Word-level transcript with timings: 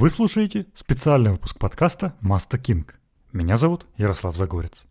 Вы 0.00 0.10
слушаете 0.10 0.66
специальный 0.74 1.32
выпуск 1.32 1.58
подкаста 1.58 2.14
«Маста 2.20 2.56
Кинг». 2.56 3.00
Меня 3.32 3.56
зовут 3.56 3.88
Ярослав 3.96 4.36
Загорец. 4.36 4.86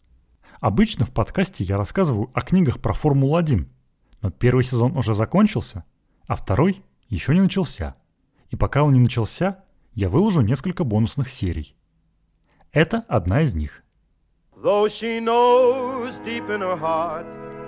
Обычно 0.59 1.05
в 1.05 1.11
подкасте 1.11 1.63
я 1.63 1.77
рассказываю 1.77 2.29
о 2.33 2.41
книгах 2.41 2.81
про 2.81 2.91
Формулу-1, 2.91 3.67
но 4.21 4.31
первый 4.31 4.65
сезон 4.65 4.97
уже 4.97 5.13
закончился, 5.13 5.85
а 6.27 6.35
второй 6.35 6.83
еще 7.07 7.33
не 7.33 7.39
начался. 7.39 7.95
И 8.49 8.57
пока 8.57 8.83
он 8.83 8.91
не 8.91 8.99
начался, 8.99 9.63
я 9.93 10.09
выложу 10.09 10.41
несколько 10.41 10.83
бонусных 10.83 11.31
серий. 11.31 11.77
Это 12.73 13.05
одна 13.07 13.43
из 13.43 13.55
них. 13.55 13.83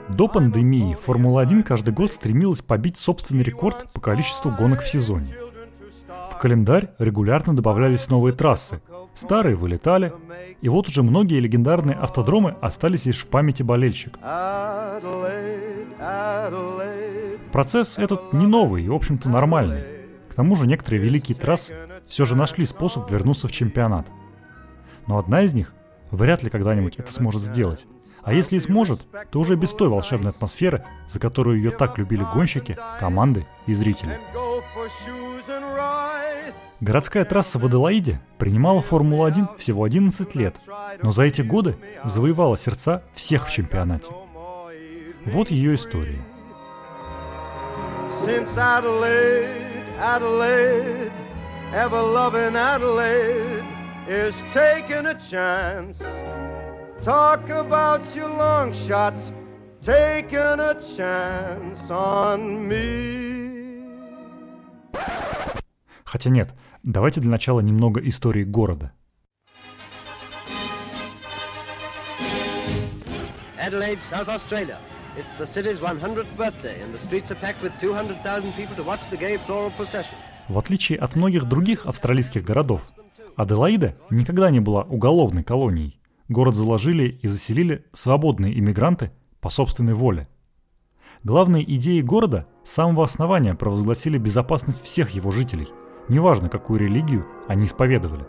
До 0.10 0.28
пандемии 0.28 0.94
Формула-1 0.94 1.64
каждый 1.64 1.94
год 1.94 2.12
стремилась 2.12 2.62
побить 2.62 2.98
собственный 2.98 3.46
рекорд 3.46 3.90
по 3.94 4.02
количеству 4.02 4.52
гонок 4.52 4.82
в 4.82 4.90
сезоне– 4.90 5.38
календарь 6.40 6.90
регулярно 6.98 7.56
добавлялись 7.56 8.10
новые 8.10 8.34
трассы. 8.34 8.82
Старые 9.14 9.56
вылетали, 9.56 10.14
и 10.62 10.70
вот 10.70 10.88
уже 10.88 11.04
многие 11.04 11.40
легендарные 11.40 11.96
автодромы 11.96 12.56
остались 12.62 13.06
лишь 13.06 13.24
в 13.24 13.28
памяти 13.28 13.62
болельщиков. 13.62 14.22
Процесс 17.52 17.98
этот 17.98 18.34
не 18.34 18.48
новый 18.48 18.84
и, 18.84 18.90
в 18.90 18.96
общем-то, 18.96 19.30
нормальный. 19.30 19.84
К 20.30 20.34
тому 20.34 20.56
же 20.56 20.66
некоторые 20.66 21.02
великие 21.02 21.38
трассы 21.38 21.76
все 22.08 22.26
же 22.26 22.36
нашли 22.36 22.66
способ 22.66 23.12
вернуться 23.12 23.48
в 23.48 23.52
чемпионат. 23.52 24.08
Но 25.08 25.18
одна 25.18 25.42
из 25.42 25.54
них 25.54 25.74
вряд 26.12 26.44
ли 26.44 26.50
когда-нибудь 26.50 26.96
это 26.98 27.12
сможет 27.12 27.42
сделать. 27.42 27.86
А 28.24 28.34
если 28.34 28.58
и 28.58 28.60
сможет, 28.60 29.02
то 29.32 29.40
уже 29.40 29.56
без 29.56 29.74
той 29.74 29.90
волшебной 29.90 30.32
атмосферы, 30.32 30.84
за 31.08 31.20
которую 31.20 31.58
ее 31.58 31.72
так 31.72 31.98
любили 31.98 32.26
гонщики, 32.34 32.78
команды 33.00 33.46
и 33.66 33.74
зрители. 33.74 34.20
Городская 36.82 37.26
трасса 37.26 37.60
в 37.60 37.66
Аделаиде 37.66 38.22
принимала 38.38 38.82
Формулу-1 38.82 39.58
всего 39.58 39.84
11 39.84 40.34
лет, 40.36 40.56
но 41.04 41.12
за 41.12 41.24
эти 41.24 41.42
годы 41.42 41.76
завоевала 42.06 42.58
сердца 42.58 43.04
всех 43.14 43.48
в 43.48 43.52
чемпионате. 43.52 44.14
Вот 45.26 45.50
ее 45.50 45.76
история. 45.76 46.20
Since 48.26 48.56
Adelaide, 48.58 49.50
Adelaide, 50.00 51.12
ever 51.74 52.02
loving 52.02 52.56
Adelaide 52.56 53.64
is 54.08 54.34
taking 54.54 55.06
a 55.06 55.16
chance. 55.30 55.98
Talk 57.04 57.50
about 57.50 58.02
your 58.16 58.30
long 58.30 58.74
shots, 58.88 59.34
taking 59.84 60.60
a 60.60 60.76
chance 60.96 61.90
on 61.90 62.68
me. 62.68 63.20
Хотя 66.06 66.30
нет, 66.30 66.50
давайте 66.84 67.22
для 67.22 67.32
начала 67.32 67.60
немного 67.60 68.00
истории 68.08 68.44
города. 68.44 68.92
Adelaide, 73.58 74.00
South 74.02 74.30
Australia. 74.30 74.78
It's 75.18 75.30
the 75.38 75.46
city's 75.46 75.80
100th 75.80 76.26
birthday, 76.38 76.82
and 76.82 76.94
the 76.94 77.00
streets 77.00 77.32
are 77.32 77.40
packed 77.40 77.62
with 77.62 77.74
200,000 77.80 78.54
people 78.54 78.76
to 78.76 78.84
watch 78.84 79.02
the 79.12 79.18
gay 79.18 79.38
floral 79.38 79.72
procession. 79.78 80.16
В 80.48 80.58
отличие 80.58 80.98
от 80.98 81.16
многих 81.16 81.46
других 81.46 81.86
австралийских 81.86 82.44
городов, 82.44 82.82
Аделаида 83.36 83.96
никогда 84.10 84.50
не 84.50 84.60
была 84.60 84.84
уголовной 84.84 85.44
колонией. 85.44 86.00
Город 86.28 86.56
заложили 86.56 87.20
и 87.22 87.28
заселили 87.28 87.86
свободные 87.94 88.58
иммигранты 88.58 89.12
по 89.42 89.50
собственной 89.50 89.94
воле. 89.94 90.28
Главные 91.24 91.64
идеи 91.76 92.02
города 92.02 92.48
с 92.64 92.72
самого 92.72 93.04
основания 93.04 93.54
провозгласили 93.56 94.18
безопасность 94.18 94.82
всех 94.82 95.12
его 95.12 95.32
жителей, 95.32 95.68
неважно 96.10 96.50
какую 96.50 96.80
религию 96.80 97.26
они 97.48 97.66
исповедовали. 97.66 98.26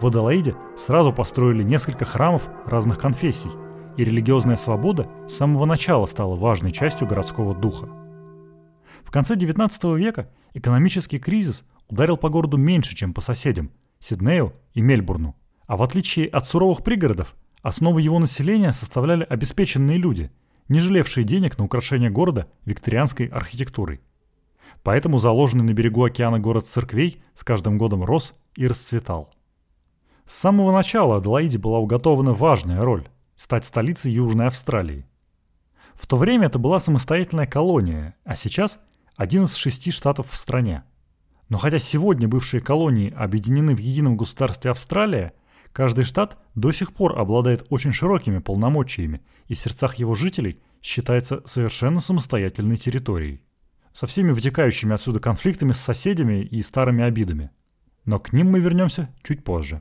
В 0.00 0.06
Адалаиде 0.06 0.56
сразу 0.76 1.12
построили 1.12 1.62
несколько 1.62 2.04
храмов 2.04 2.48
разных 2.66 2.98
конфессий, 2.98 3.50
и 3.96 4.04
религиозная 4.04 4.56
свобода 4.56 5.08
с 5.28 5.34
самого 5.34 5.66
начала 5.66 6.06
стала 6.06 6.34
важной 6.34 6.72
частью 6.72 7.06
городского 7.06 7.54
духа. 7.54 7.88
В 9.04 9.10
конце 9.10 9.34
XIX 9.34 9.96
века 9.96 10.30
экономический 10.52 11.18
кризис 11.18 11.64
ударил 11.88 12.16
по 12.16 12.28
городу 12.28 12.56
меньше, 12.56 12.96
чем 12.96 13.12
по 13.12 13.20
соседям– 13.20 13.70
Сиднею 14.00 14.54
и 14.72 14.80
Мельбурну– 14.80 15.36
а 15.66 15.76
в 15.76 15.82
отличие 15.82 16.28
от 16.28 16.46
суровых 16.46 16.82
пригородов, 16.82 17.34
основу 17.62 17.98
его 17.98 18.18
населения 18.18 18.72
составляли 18.72 19.24
обеспеченные 19.24 19.98
люди, 19.98 20.30
не 20.68 20.80
жалевшие 20.80 21.24
денег 21.24 21.58
на 21.58 21.64
украшение 21.64 22.10
города 22.10 22.46
викторианской 22.64 23.26
архитектурой. 23.26 24.00
Поэтому 24.84 25.18
заложенный 25.18 25.64
на 25.64 25.72
берегу 25.72 26.04
океана 26.04 26.38
город 26.38 26.68
церквей 26.68 27.20
с 27.34 27.42
каждым 27.42 27.76
годом 27.76 28.04
рос 28.04 28.34
и 28.54 28.68
расцветал. 28.68 29.34
С 30.24 30.36
самого 30.36 30.70
начала 30.70 31.16
Аделаиде 31.16 31.58
была 31.58 31.80
уготована 31.80 32.32
важная 32.32 32.84
роль– 32.84 33.08
стать 33.36 33.64
столицей 33.64 34.12
Южной 34.12 34.46
Австралии. 34.46 35.06
В 35.94 36.06
то 36.06 36.16
время 36.16 36.46
это 36.46 36.60
была 36.60 36.78
самостоятельная 36.78 37.46
колония, 37.46 38.14
а 38.24 38.36
сейчас– 38.36 38.78
один 39.16 39.44
из 39.44 39.54
шести 39.54 39.90
штатов 39.90 40.30
в 40.30 40.36
стране. 40.36 40.84
Но 41.48 41.58
хотя 41.58 41.80
сегодня 41.80 42.28
бывшие 42.28 42.60
колонии 42.60 43.12
объединены 43.12 43.74
в 43.74 43.78
едином 43.78 44.16
государстве 44.16 44.70
Австралия– 44.70 45.32
Каждый 45.74 46.04
штат 46.04 46.38
до 46.54 46.70
сих 46.70 46.92
пор 46.92 47.18
обладает 47.18 47.66
очень 47.68 47.90
широкими 47.90 48.38
полномочиями 48.38 49.22
и 49.48 49.54
в 49.56 49.58
сердцах 49.58 49.96
его 49.96 50.14
жителей 50.14 50.62
считается 50.80 51.42
совершенно 51.46 51.98
самостоятельной 51.98 52.76
территорией. 52.76 53.42
Со 53.94 54.06
всеми 54.06 54.32
вытекающими 54.32 54.92
отсюда 54.92 55.20
конфликтами 55.20 55.72
с 55.72 55.80
соседями 55.80 56.42
и 56.42 56.60
старыми 56.60 57.02
обидами. 57.02 57.50
Но 58.04 58.18
к 58.18 58.34
ним 58.34 58.50
мы 58.50 58.60
вернемся 58.60 59.08
чуть 59.22 59.42
позже. 59.42 59.80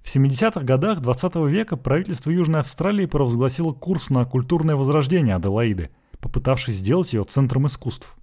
В 0.00 0.06
70-х 0.06 0.62
годах 0.62 1.00
20 1.00 1.36
века 1.50 1.76
правительство 1.76 2.30
Южной 2.30 2.60
Австралии 2.60 3.04
провозгласило 3.04 3.74
курс 3.74 4.08
на 4.08 4.24
культурное 4.24 4.76
возрождение 4.76 5.36
Аделаиды, 5.36 5.90
попытавшись 6.20 6.76
сделать 6.76 7.12
ее 7.12 7.24
центром 7.24 7.66
искусств. 7.66 8.16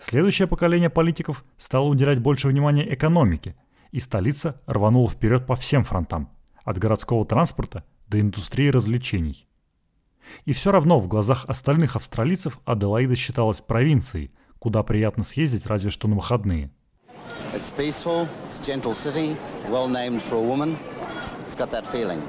Следующее 0.00 0.48
поколение 0.48 0.90
политиков 0.90 1.44
стало 1.56 1.84
уделять 1.84 2.18
больше 2.18 2.48
внимания 2.48 2.92
экономике– 2.92 3.54
и 3.92 4.00
столица 4.00 4.60
рванула 4.66 5.08
вперед 5.08 5.46
по 5.46 5.56
всем 5.56 5.84
фронтам, 5.84 6.30
от 6.64 6.78
городского 6.78 7.26
транспорта 7.26 7.84
до 8.08 8.20
индустрии 8.20 8.68
развлечений. 8.68 9.48
И 10.44 10.52
все 10.52 10.72
равно 10.72 11.00
в 11.00 11.08
глазах 11.08 11.44
остальных 11.46 11.96
австралийцев 11.96 12.60
Аделаида 12.64 13.16
считалась 13.16 13.60
провинцией, 13.60 14.32
куда 14.58 14.82
приятно 14.82 15.24
съездить 15.24 15.66
разве 15.66 15.90
что 15.90 16.08
на 16.08 16.16
выходные. 16.16 16.70
It's 17.54 17.72
peaceful, 17.76 18.28
it's 18.46 18.58
a 18.58 18.64
gentle 18.64 18.94
city, 18.94 19.36
well 19.70 19.88
named 19.88 20.22
for 20.22 20.36
a 20.36 20.42
woman. 20.42 20.76
It's 21.46 21.56
got 21.56 21.70
that 21.70 21.86
feeling. 21.92 22.20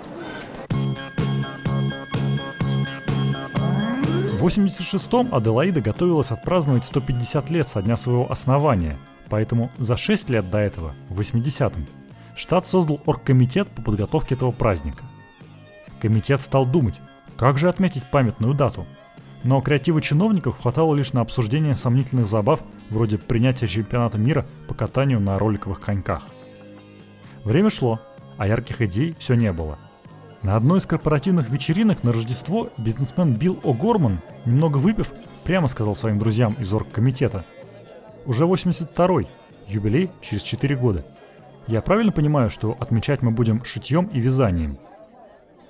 В 4.38 4.46
86-м 4.46 5.34
Аделаида 5.36 5.82
готовилась 5.82 6.32
отпраздновать 6.32 6.86
150 6.86 7.50
лет 7.52 7.68
со 7.68 7.82
дня 7.82 7.96
своего 7.96 8.32
основания– 8.32 8.98
Поэтому 9.32 9.72
за 9.78 9.96
6 9.96 10.30
лет 10.30 10.50
до 10.52 10.58
этого, 10.58 10.94
в 11.08 11.18
80-м, 11.22 11.88
штат 12.36 12.68
создал 12.68 13.00
оргкомитет 13.06 13.70
по 13.70 13.82
подготовке 13.82 14.36
этого 14.36 14.52
праздника. 14.52 15.06
Комитет 16.02 16.42
стал 16.42 16.66
думать, 16.66 17.00
как 17.42 17.58
же 17.58 17.70
отметить 17.70 18.08
памятную 18.12 18.54
дату. 18.54 18.86
Но 19.44 19.62
креатива 19.62 20.00
чиновников 20.00 20.60
хватало 20.62 20.94
лишь 20.94 21.12
на 21.14 21.22
обсуждение 21.22 21.74
сомнительных 21.74 22.28
забав 22.28 22.60
вроде 22.92 23.18
принятия 23.18 23.68
чемпионата 23.68 24.20
мира 24.20 24.46
по 24.68 24.76
катанию 24.76 25.20
на 25.20 25.40
роликовых 25.40 25.82
коньках. 25.82 26.22
Время 27.44 27.72
шло, 27.72 28.00
а 28.38 28.46
ярких 28.46 28.84
идей 28.84 29.16
все 29.18 29.34
не 29.34 29.52
было. 29.52 29.80
На 30.44 30.56
одной 30.56 30.78
из 30.78 30.86
корпоративных 30.86 31.50
вечеринок 31.50 32.04
на 32.04 32.14
Рождество 32.14 32.70
бизнесмен 32.78 33.34
Билл 33.34 33.60
О'Горман, 33.64 34.20
немного 34.46 34.78
выпив, 34.78 35.12
прямо 35.44 35.68
сказал 35.68 35.96
своим 35.96 36.20
друзьям 36.20 36.54
из 36.60 36.72
оргкомитета– 36.72 37.44
уже 38.28 38.44
82-й, 38.44 39.28
юбилей 39.68 40.12
через 40.22 40.44
4 40.44 40.76
года. 40.76 41.04
Я 41.66 41.82
правильно 41.82 42.12
понимаю, 42.12 42.52
что 42.52 42.78
отмечать 42.80 43.24
мы 43.24 43.32
будем 43.32 43.64
шитьем 43.64 44.12
и 44.14 44.20
вязанием? 44.20 44.78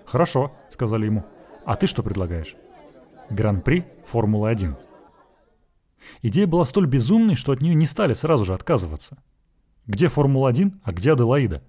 Хорошо, 0.06 0.52
сказали 0.70 1.06
ему. 1.06 1.24
А 1.66 1.76
ты 1.76 1.88
что 1.88 2.02
предлагаешь? 2.04 2.56
Гран-при 3.30 3.86
Формулы-1. 4.08 4.76
Идея 6.24 6.48
была 6.48 6.66
столь 6.66 6.88
безумной, 6.88 7.36
что 7.36 7.52
от 7.52 7.62
нее 7.62 7.76
не 7.76 7.86
стали 7.86 8.14
сразу 8.14 8.46
же 8.46 8.54
отказываться. 8.54 9.22
Где 9.86 10.08
Формула-1, 10.08 10.80
а 10.84 10.92
где 10.92 11.14
Аделаида? 11.14 11.64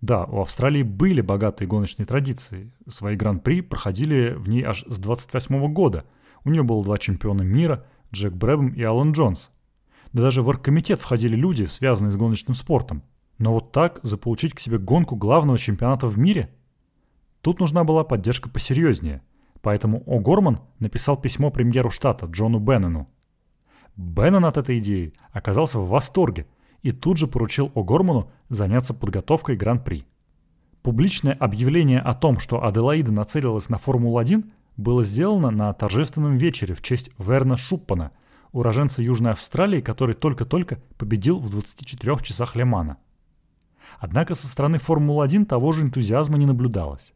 Да, 0.00 0.24
у 0.24 0.40
Австралии 0.40 0.82
были 0.82 1.20
богатые 1.20 1.68
гоночные 1.68 2.06
традиции. 2.06 2.72
Свои 2.86 3.16
гран-при 3.16 3.60
проходили 3.60 4.34
в 4.36 4.48
ней 4.48 4.62
аж 4.62 4.84
с 4.86 4.98
28 4.98 5.72
года. 5.72 6.04
У 6.44 6.50
нее 6.50 6.62
было 6.62 6.82
два 6.82 6.96
чемпиона 6.96 7.42
мира, 7.42 7.86
Джек 8.12 8.32
Брэбом 8.32 8.72
и 8.72 8.82
Алан 8.82 9.12
Джонс. 9.12 9.50
Да 10.12 10.22
даже 10.22 10.42
в 10.42 10.48
оргкомитет 10.48 11.00
входили 11.00 11.36
люди, 11.36 11.64
связанные 11.66 12.12
с 12.12 12.16
гоночным 12.16 12.54
спортом. 12.54 13.02
Но 13.38 13.52
вот 13.52 13.72
так 13.72 14.00
заполучить 14.02 14.54
к 14.54 14.60
себе 14.60 14.78
гонку 14.78 15.16
главного 15.16 15.58
чемпионата 15.58 16.06
в 16.06 16.18
мире? 16.18 16.54
Тут 17.42 17.60
нужна 17.60 17.84
была 17.84 18.04
поддержка 18.04 18.48
посерьезнее. 18.48 19.22
Поэтому 19.62 20.02
О. 20.06 20.20
Горман 20.20 20.60
написал 20.78 21.16
письмо 21.16 21.50
премьеру 21.50 21.90
штата 21.90 22.26
Джону 22.26 22.58
Беннону. 22.58 23.08
Беннон 23.96 24.46
от 24.46 24.56
этой 24.56 24.78
идеи 24.78 25.12
оказался 25.32 25.78
в 25.78 25.88
восторге 25.88 26.46
и 26.82 26.92
тут 26.92 27.18
же 27.18 27.26
поручил 27.26 27.70
О'Горману 27.74 28.30
заняться 28.48 28.94
подготовкой 28.94 29.56
Гран-при. 29.56 30.06
Публичное 30.82 31.34
объявление 31.34 32.00
о 32.00 32.14
том, 32.14 32.38
что 32.38 32.64
Аделаида 32.64 33.12
нацелилась 33.12 33.68
на 33.68 33.76
Формулу-1, 33.76 34.50
было 34.78 35.04
сделано 35.04 35.50
на 35.50 35.72
торжественном 35.74 36.38
вечере 36.38 36.74
в 36.74 36.80
честь 36.80 37.10
Верна 37.18 37.58
Шуппана, 37.58 38.12
уроженца 38.52 39.02
Южной 39.02 39.32
Австралии, 39.32 39.82
который 39.82 40.14
только-только 40.14 40.80
победил 40.96 41.38
в 41.38 41.50
24 41.50 42.16
часах 42.22 42.56
Лемана. 42.56 42.96
Однако 43.98 44.34
со 44.34 44.46
стороны 44.46 44.78
Формулы-1 44.78 45.44
того 45.44 45.72
же 45.72 45.84
энтузиазма 45.84 46.38
не 46.38 46.46
наблюдалось. 46.46 47.12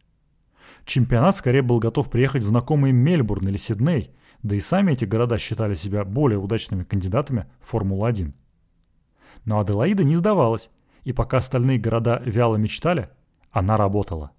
Чемпионат 0.84 1.36
скорее 1.36 1.62
был 1.62 1.78
готов 1.78 2.10
приехать 2.10 2.42
в 2.42 2.48
знакомые 2.48 2.92
Мельбурн 2.92 3.48
или 3.48 3.56
Сидней, 3.56 4.10
да 4.42 4.54
и 4.54 4.60
сами 4.60 4.92
эти 4.92 5.04
города 5.04 5.38
считали 5.38 5.75
себя 5.75 6.04
более 6.04 6.38
удачными 6.38 6.84
кандидатами 6.84 7.46
в 7.60 7.70
Формулу-1. 7.70 8.32
Но 9.44 9.60
Аделаида 9.60 10.04
не 10.04 10.14
сдавалась, 10.14 10.70
и 11.04 11.12
пока 11.12 11.38
остальные 11.38 11.78
города 11.78 12.22
вяло 12.25 12.56
мечтали, 12.56 13.08
она 13.50 13.76
работала. 13.76 14.32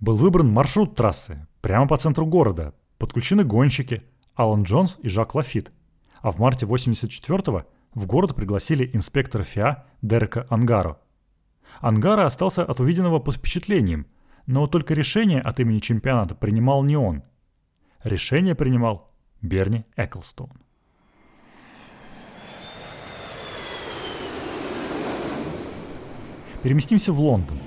Был 0.00 0.16
выбран 0.16 0.50
маршрут 0.50 0.94
трассы, 0.94 1.46
прямо 1.60 1.88
по 1.88 1.96
центру 1.96 2.26
города, 2.26 2.74
подключены 2.98 3.44
гонщики 3.44 4.02
Алан 4.34 4.64
Джонс 4.64 4.98
и 5.02 5.08
Жак 5.08 5.34
Лафит, 5.34 5.72
а 6.20 6.30
в 6.30 6.38
марте 6.38 6.66
84-го 6.66 7.64
в 7.94 8.06
город 8.06 8.34
пригласили 8.34 8.90
инспектора 8.92 9.44
ФИА 9.44 9.84
Дерека 10.02 10.46
Ангаро. 10.50 10.98
Ангаро 11.80 12.26
остался 12.26 12.64
от 12.64 12.80
увиденного 12.80 13.18
под 13.18 13.36
впечатлением, 13.36 14.06
но 14.46 14.66
только 14.66 14.94
решение 14.94 15.40
от 15.40 15.60
имени 15.60 15.78
чемпионата 15.78 16.34
принимал 16.34 16.82
не 16.82 16.96
он. 16.96 17.22
Решение 18.02 18.54
принимал 18.54 19.10
Берни 19.40 19.84
Эклстоун. 19.96 20.52
Переместимся 26.62 27.12
в 27.12 27.20
Лондон. 27.20 27.58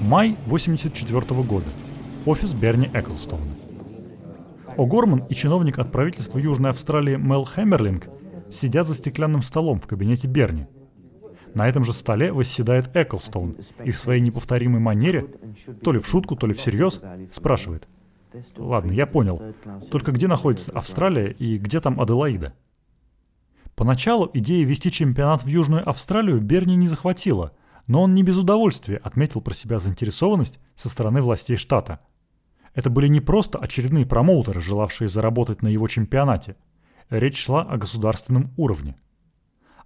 Май 0.00 0.36
1984 0.46 1.42
года. 1.42 1.66
Офис 2.26 2.52
Берни 2.54 2.86
Эклстоуна. 2.92 3.54
О'Горман 4.76 5.26
и 5.28 5.34
чиновник 5.34 5.78
от 5.78 5.90
правительства 5.90 6.38
Южной 6.38 6.70
Австралии 6.70 7.16
Мел 7.16 7.44
Хэмерлинг 7.44 8.08
сидят 8.50 8.88
за 8.88 8.94
стеклянным 8.94 9.42
столом 9.42 9.80
в 9.80 9.86
кабинете 9.86 10.28
Берни– 10.28 10.66
на 11.54 11.68
этом 11.68 11.84
же 11.84 11.92
столе 11.92 12.32
восседает 12.32 12.94
Эклстоун 12.94 13.56
и 13.84 13.90
в 13.90 13.98
своей 13.98 14.20
неповторимой 14.20 14.80
манере, 14.80 15.26
то 15.82 15.92
ли 15.92 16.00
в 16.00 16.06
шутку, 16.06 16.36
то 16.36 16.46
ли 16.46 16.54
всерьез, 16.54 17.00
спрашивает. 17.32 17.88
«Ладно, 18.56 18.92
я 18.92 19.06
понял. 19.06 19.42
Только 19.90 20.12
где 20.12 20.28
находится 20.28 20.72
Австралия 20.72 21.32
и 21.32 21.58
где 21.58 21.80
там 21.80 22.00
Аделаида?» 22.00 22.54
Поначалу 23.74 24.30
идея 24.34 24.66
вести 24.66 24.90
чемпионат 24.90 25.42
в 25.42 25.46
Южную 25.46 25.88
Австралию 25.88 26.40
Берни 26.40 26.76
не 26.76 26.86
захватила, 26.86 27.52
но 27.86 28.02
он 28.02 28.14
не 28.14 28.22
без 28.22 28.36
удовольствия 28.36 28.98
отметил 28.98 29.40
про 29.40 29.54
себя 29.54 29.78
заинтересованность 29.78 30.60
со 30.74 30.88
стороны 30.88 31.22
властей 31.22 31.56
штата. 31.56 32.00
Это 32.74 32.90
были 32.90 33.08
не 33.08 33.20
просто 33.20 33.58
очередные 33.58 34.06
промоутеры, 34.06 34.60
желавшие 34.60 35.08
заработать 35.08 35.62
на 35.62 35.68
его 35.68 35.88
чемпионате. 35.88 36.56
Речь 37.08 37.38
шла 37.38 37.62
о 37.62 37.78
государственном 37.78 38.52
уровне. 38.56 38.96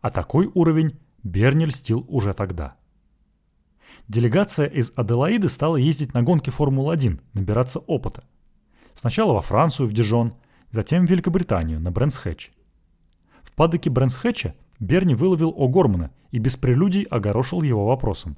А 0.01 0.11
такой 0.11 0.51
уровень 0.53 0.99
Берни 1.25 1.65
льстил 1.65 2.05
уже 2.09 2.35
тогда. 2.35 2.77
Делегация 4.09 4.67
из 4.67 4.93
Аделаиды 4.95 5.49
стала 5.49 5.77
ездить 5.77 6.13
на 6.13 6.23
гонки 6.23 6.51
Формулы-1, 6.51 7.21
набираться 7.33 7.79
опыта. 7.81 8.25
Сначала 8.93 9.33
во 9.33 9.41
Францию, 9.41 9.89
в 9.89 9.93
Дижон, 9.93 10.35
затем 10.71 11.07
в 11.07 11.11
Великобританию, 11.11 11.81
на 11.81 11.91
Брэнсхэтч. 11.91 12.51
В 13.43 13.53
падоке 13.53 13.89
Брэнсхэтча 13.89 14.55
Берни 14.79 15.15
выловил 15.15 15.51
О'Гормана 15.51 16.11
и 16.31 16.39
без 16.39 16.57
прелюдий 16.57 17.05
огорошил 17.05 17.63
его 17.63 17.87
вопросом. 17.87 18.37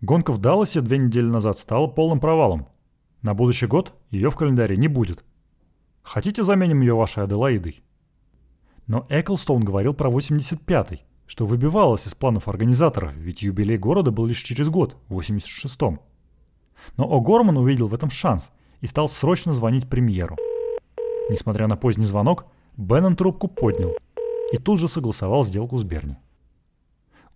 Гонка 0.00 0.32
в 0.32 0.38
Далласе 0.38 0.80
две 0.80 0.96
недели 0.96 1.26
назад 1.26 1.58
стала 1.58 1.86
полным 1.88 2.20
провалом. 2.20 2.68
На 3.20 3.34
будущий 3.34 3.66
год 3.66 3.94
ее 4.10 4.30
в 4.30 4.36
календаре 4.36 4.76
не 4.76 4.88
будет. 4.88 5.24
Хотите 6.02 6.42
заменим 6.42 6.80
ее 6.80 6.94
вашей 6.94 7.24
Аделаидой? 7.24 7.82
Но 8.86 9.06
Эклстоун 9.10 9.64
говорил 9.64 9.92
про 9.92 10.08
85-й, 10.08 11.02
что 11.28 11.46
выбивалось 11.46 12.06
из 12.06 12.14
планов 12.14 12.48
организаторов, 12.48 13.12
ведь 13.14 13.42
юбилей 13.42 13.76
города 13.76 14.10
был 14.10 14.24
лишь 14.24 14.42
через 14.42 14.70
год, 14.70 14.96
в 15.08 15.20
86-м. 15.20 16.00
Но 16.96 17.04
О'Горман 17.04 17.58
увидел 17.58 17.86
в 17.86 17.94
этом 17.94 18.10
шанс 18.10 18.50
и 18.80 18.86
стал 18.86 19.08
срочно 19.08 19.52
звонить 19.52 19.88
премьеру. 19.88 20.36
Несмотря 21.28 21.66
на 21.66 21.76
поздний 21.76 22.06
звонок, 22.06 22.46
Беннон 22.78 23.14
трубку 23.14 23.46
поднял 23.46 23.94
и 24.52 24.56
тут 24.56 24.80
же 24.80 24.88
согласовал 24.88 25.44
сделку 25.44 25.76
с 25.76 25.84
Берни. 25.84 26.16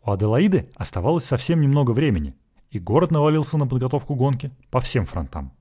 У 0.02 0.10
Аделаиды 0.10 0.70
оставалось 0.74 1.24
совсем 1.24 1.60
немного 1.60 1.90
времени, 1.90 2.34
и 2.70 2.78
город 2.78 3.10
навалился 3.10 3.58
на 3.58 3.66
подготовку 3.66 4.14
гонки 4.14 4.50
по 4.70 4.80
всем 4.80 5.04
фронтам. 5.04 5.52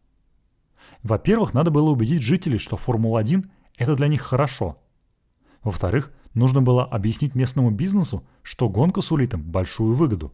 Во-первых, 1.03 1.53
надо 1.53 1.69
было 1.69 1.89
убедить 1.89 2.21
жителей, 2.21 2.59
что 2.59 2.77
Формула-1– 2.77 3.49
это 3.77 3.95
для 3.95 4.07
них 4.07 4.21
хорошо. 4.21 4.77
Во-вторых, 5.63 6.13
Нужно 6.33 6.61
было 6.61 6.85
объяснить 6.85 7.35
местному 7.35 7.71
бизнесу, 7.71 8.25
что 8.41 8.69
гонка 8.69 9.01
сулит 9.01 9.33
им 9.33 9.41
большую 9.43 9.95
выгоду. 9.95 10.33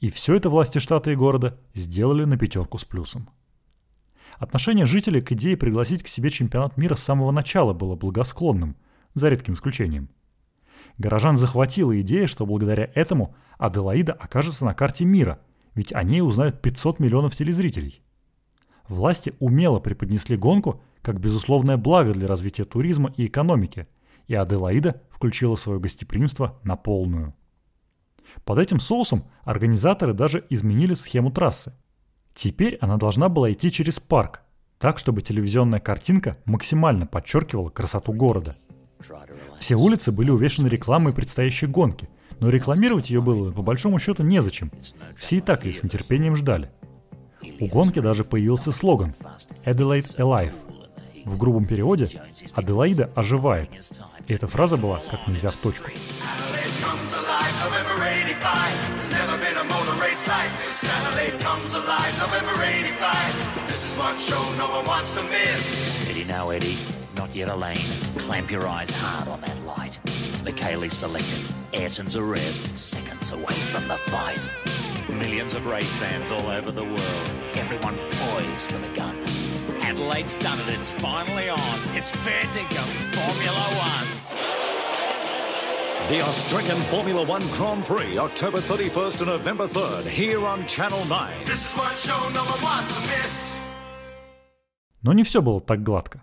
И 0.00 0.10
все 0.10 0.34
это 0.34 0.48
власти 0.48 0.78
штата 0.78 1.10
и 1.10 1.14
города 1.14 1.58
сделали 1.74 2.24
на 2.24 2.38
пятерку 2.38 2.78
с 2.78 2.84
плюсом. 2.84 3.28
Отношение 4.38 4.86
жителей 4.86 5.20
к 5.20 5.30
идее 5.32 5.56
пригласить 5.56 6.02
к 6.02 6.08
себе 6.08 6.30
чемпионат 6.30 6.76
мира 6.76 6.96
с 6.96 7.02
самого 7.02 7.30
начала 7.30 7.74
было 7.74 7.94
благосклонным, 7.94 8.76
за 9.14 9.28
редким 9.28 9.54
исключением. 9.54 10.08
Горожан 10.96 11.36
захватила 11.36 11.98
идея, 12.00 12.26
что 12.26 12.46
благодаря 12.46 12.90
этому 12.94 13.34
Аделаида 13.58 14.14
окажется 14.14 14.64
на 14.64 14.74
карте 14.74 15.04
мира, 15.04 15.40
ведь 15.74 15.92
о 15.92 16.02
ней 16.02 16.22
узнают 16.22 16.62
500 16.62 16.98
миллионов 16.98 17.36
телезрителей. 17.36 18.02
Власти 18.88 19.34
умело 19.38 19.80
преподнесли 19.80 20.36
гонку 20.36 20.82
как 21.02 21.20
безусловное 21.20 21.76
благо 21.76 22.14
для 22.14 22.26
развития 22.26 22.64
туризма 22.64 23.12
и 23.16 23.26
экономики– 23.26 23.86
и 24.28 24.34
Аделаида 24.34 25.00
включила 25.10 25.56
свое 25.56 25.78
гостеприимство 25.78 26.58
на 26.62 26.76
полную. 26.76 27.34
Под 28.44 28.58
этим 28.58 28.80
соусом 28.80 29.24
организаторы 29.44 30.14
даже 30.14 30.44
изменили 30.50 30.94
схему 30.94 31.30
трассы. 31.30 31.74
Теперь 32.34 32.78
она 32.80 32.96
должна 32.96 33.28
была 33.28 33.52
идти 33.52 33.70
через 33.70 34.00
парк, 34.00 34.42
так 34.78 34.98
чтобы 34.98 35.22
телевизионная 35.22 35.80
картинка 35.80 36.38
максимально 36.44 37.06
подчеркивала 37.06 37.68
красоту 37.68 38.12
города. 38.12 38.56
Все 39.58 39.74
улицы 39.74 40.12
были 40.12 40.30
увешаны 40.30 40.68
рекламой 40.68 41.12
предстоящей 41.12 41.66
гонки, 41.66 42.08
но 42.40 42.48
рекламировать 42.48 43.10
ее 43.10 43.20
было 43.20 43.52
по 43.52 43.62
большому 43.62 43.98
счету 43.98 44.22
незачем. 44.22 44.72
Все 45.16 45.36
и 45.36 45.40
так 45.40 45.64
ее 45.64 45.74
с 45.74 45.82
нетерпением 45.82 46.36
ждали. 46.36 46.70
У 47.60 47.66
гонки 47.66 48.00
даже 48.00 48.24
появился 48.24 48.72
слоган 48.72 49.14
«Adelaide 49.64 50.16
Alive», 50.16 50.52
в 51.24 51.38
грубом 51.38 51.64
переводе 51.64 52.08
«Аделаида 52.54 53.10
оживает». 53.14 53.70
И 54.27 54.33
эта 54.33 54.47
фраза 54.47 54.77
была 54.77 54.99
как 55.09 55.27
нельзя 55.27 55.51
в 55.51 55.57
точку. 55.57 55.89
not 67.17 67.35
yet 67.35 67.49
Elaine. 67.49 67.77
Clamp 68.19 68.51
your 68.51 68.67
eyes 68.67 68.91
hard 68.91 69.27
on 69.27 69.41
that 69.41 69.59
light. 69.65 69.99
Michaeli's 70.45 70.93
selected. 70.93 71.45
Ayrton's 71.73 72.15
a 72.15 72.23
rev, 72.23 72.55
seconds 72.77 73.31
away 73.31 73.55
from 73.71 73.87
the 73.87 73.97
fight. 73.97 74.49
Millions 75.09 75.55
of 75.55 75.65
race 75.65 75.93
fans 75.95 76.31
all 76.31 76.47
over 76.47 76.71
the 76.71 76.83
world. 76.83 77.29
Everyone 77.55 77.97
poised 77.97 78.71
for 78.71 78.77
the 78.77 78.95
gun. 78.95 79.17
Adelaide's 79.81 80.37
done 80.37 80.59
it. 80.59 80.75
It's 80.75 80.91
finally 80.91 81.49
on. 81.49 81.79
It's 81.93 82.15
fair 82.15 82.41
to 82.41 82.59
go. 82.75 82.83
Formula 83.15 83.65
One. 83.77 83.80
The 86.12 86.20
Australian 86.20 86.80
Formula 86.92 87.22
One 87.26 87.44
Grand 87.56 87.86
Prix, 87.86 88.18
October 88.18 88.60
31st 88.60 89.16
to 89.18 89.24
November 89.24 89.66
3rd, 89.66 90.04
here 90.04 90.40
on 90.44 90.66
Channel 90.66 91.04
9. 91.08 91.46
This 91.46 91.62
is 91.66 91.74
one 91.74 91.96
show 91.96 92.20
no 92.34 92.44
one 92.44 92.62
wants 92.62 92.92
to 92.92 93.00
miss. 93.08 93.54
Но 95.02 95.14
не 95.14 95.24
все 95.24 95.40
было 95.40 95.60
так 95.62 95.82
гладко. 95.82 96.20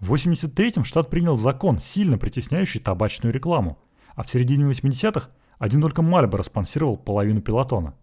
В 0.00 0.14
83-м 0.14 0.84
штат 0.84 1.10
принял 1.10 1.36
закон, 1.36 1.78
сильно 1.78 2.16
притесняющий 2.16 2.80
табачную 2.80 3.34
рекламу, 3.34 3.78
а 4.14 4.22
в 4.22 4.30
середине 4.30 4.64
80-х 4.64 5.28
один 5.58 5.82
только 5.82 6.00
Мальборо 6.00 6.42
спонсировал 6.42 6.96
половину 6.96 7.42
пилотона. 7.42 7.94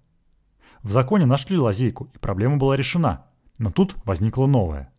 В 0.83 0.91
законе 0.91 1.25
нашли 1.25 1.57
лазейку, 1.57 2.11
и 2.13 2.19
проблема 2.19 2.57
была 2.57 2.75
решена– 2.75 3.25
но 3.59 3.71
тут 3.71 3.95
возникла 4.05 4.47
новая. 4.47 4.91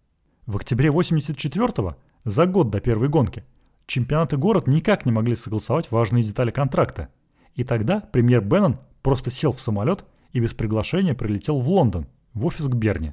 В 0.46 0.56
октябре 0.56 0.90
84-го, 0.90 1.96
за 2.24 2.46
год 2.46 2.70
до 2.70 2.80
первой 2.80 3.08
гонки, 3.08 3.44
чемпионат 3.90 4.32
и 4.32 4.36
город 4.36 4.66
никак 4.68 5.04
не 5.04 5.12
могли 5.12 5.34
согласовать 5.34 5.90
важные 5.90 6.22
детали 6.22 6.50
контракта. 6.50 7.08
И 7.54 7.64
тогда 7.64 8.00
премьер 8.00 8.42
Беннон 8.42 8.78
просто 9.02 9.30
сел 9.30 9.52
в 9.52 9.60
самолет 9.60 10.04
и 10.32 10.40
без 10.40 10.54
приглашения 10.54 11.14
прилетел 11.14 11.60
в 11.60 11.68
Лондон, 11.68 12.06
в 12.32 12.46
офис 12.46 12.68
к 12.68 12.74
Берни. 12.74 13.12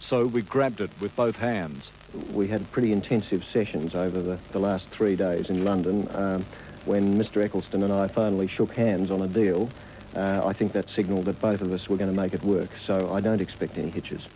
So 0.00 0.26
we 0.26 0.42
grabbed 0.42 0.80
it 0.80 0.90
with 1.00 1.14
both 1.16 1.38
hands. 1.38 1.90
We 2.34 2.48
had 2.48 2.60
pretty 2.70 2.92
intensive 2.92 3.42
sessions 3.44 3.94
over 3.94 4.20
the, 4.20 4.38
the 4.52 4.58
last 4.58 4.88
three 4.90 5.16
days 5.16 5.48
in 5.48 5.64
London. 5.64 6.06
Um, 6.14 6.44
when 6.84 7.16
Mr. 7.16 7.42
Eccleston 7.42 7.82
and 7.82 7.92
I 7.92 8.06
finally 8.06 8.46
shook 8.46 8.74
hands 8.76 9.10
on 9.10 9.22
a 9.22 9.26
deal, 9.26 9.70
uh, 10.14 10.42
I 10.44 10.52
think 10.52 10.72
that 10.72 10.90
signaled 10.90 11.24
that 11.24 11.40
both 11.40 11.62
of 11.62 11.72
us 11.72 11.88
were 11.88 11.96
going 11.96 12.14
to 12.14 12.20
make 12.22 12.34
it 12.34 12.44
work. 12.44 12.68
So 12.78 13.10
I 13.10 13.20
don't 13.22 13.40
expect 13.40 13.78
any 13.78 13.90
hitches. 13.90 14.28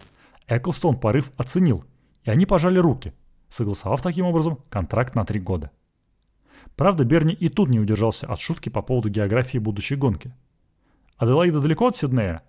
Эклстон 0.48 0.98
порыв 0.98 1.30
оценил, 1.36 1.84
и 2.24 2.30
они 2.30 2.46
пожали 2.46 2.78
руки, 2.78 3.12
согласовав 3.50 4.00
таким 4.00 4.24
образом 4.24 4.60
контракт 4.70 5.14
на 5.14 5.26
три 5.26 5.40
года. 5.40 5.70
Правда, 6.76 7.04
Берни 7.04 7.34
и 7.34 7.48
тут 7.48 7.68
не 7.68 7.80
удержался 7.80 8.26
от 8.26 8.40
шутки 8.40 8.68
по 8.68 8.82
поводу 8.82 9.08
географии 9.08 9.58
будущей 9.58 9.96
гонки. 9.96 10.34
Аделаида 11.16 11.60
далеко 11.60 11.86
от 11.86 11.96
Сиднея? 11.96 12.42